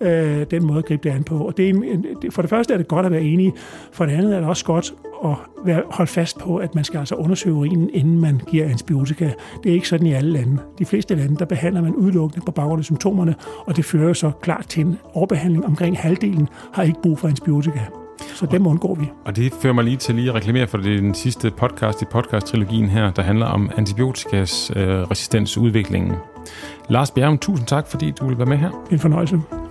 øh, 0.02 0.46
den 0.52 0.66
måde 0.66 0.80
at 0.80 0.86
gribe 0.86 1.10
det 1.10 1.16
an 1.16 1.24
på. 1.24 1.38
Og 1.38 1.58
det 1.58 1.70
er, 1.70 2.32
for 2.32 2.42
det 2.42 2.50
første 2.50 2.74
er 2.74 2.78
det 2.78 2.88
godt 2.88 3.06
at 3.06 3.12
være 3.12 3.22
enige, 3.22 3.54
for 3.92 4.06
det 4.06 4.14
andet 4.14 4.36
er 4.36 4.40
det 4.40 4.50
også 4.50 4.66
godt 4.66 4.94
at 5.26 5.36
være, 5.66 5.84
holde 5.90 6.12
fast 6.12 6.40
på, 6.40 6.58
at 6.58 6.76
man 6.76 6.84
skal 6.84 6.98
altså 6.98 7.16
undersøge 7.16 7.56
urinen, 7.56 7.90
inden 7.94 8.20
man 8.20 8.42
giver 8.52 8.66
antibiotika. 8.66 9.32
Det 9.64 9.70
er 9.70 9.74
ikke 9.74 9.88
sådan 9.88 10.08
i 10.08 10.14
alle 10.14 10.32
lande. 10.32 10.58
De 10.80 10.86
fleste 10.86 11.16
lande, 11.16 11.36
der 11.36 11.46
behandler 11.46 11.82
man 11.82 11.96
udelukkende 11.96 12.46
på 12.46 12.52
baggrund 12.52 12.80
af 12.80 12.86
symptomerne, 12.86 13.36
og 13.66 13.76
det 13.76 13.86
fører 13.86 14.14
så 14.14 14.32
klart 14.42 14.66
til 14.68 14.86
en 14.86 14.98
overbehandling. 15.14 15.66
Omkring 15.66 15.98
halvdelen 15.98 16.50
har 16.74 16.84
ikke 16.84 17.02
brug 17.04 17.20
for 17.20 17.28
antibiotika. 17.28 17.80
Så 18.20 18.46
dem 18.46 18.68
undgår 18.68 18.96
vi. 18.96 19.12
Og 19.26 19.36
det 19.36 19.54
fører 19.62 19.74
mig 19.74 19.84
lige 19.84 19.98
til 19.98 20.16
lige 20.16 20.30
at 20.30 20.36
reklamere 20.36 20.68
for 20.68 20.78
det 20.78 21.02
den 21.02 21.14
sidste 21.14 21.52
podcast 21.52 22.02
i 22.02 22.06
podcast-trilogien 22.06 22.90
her, 22.90 23.12
der 23.12 23.22
handler 23.22 23.46
om 23.46 23.70
antibiotikas 23.78 24.72
øh, 24.76 24.88
resistensudviklingen. 24.88 26.14
Lars 26.90 27.12
Bjerg, 27.12 27.40
tusind 27.40 27.68
tak, 27.68 27.88
fordi 27.88 28.12
du 28.12 28.28
vil 28.28 28.38
være 28.38 28.48
med 28.48 28.58
her. 28.58 28.86
En 28.92 29.00
fornøjelse. 29.00 29.65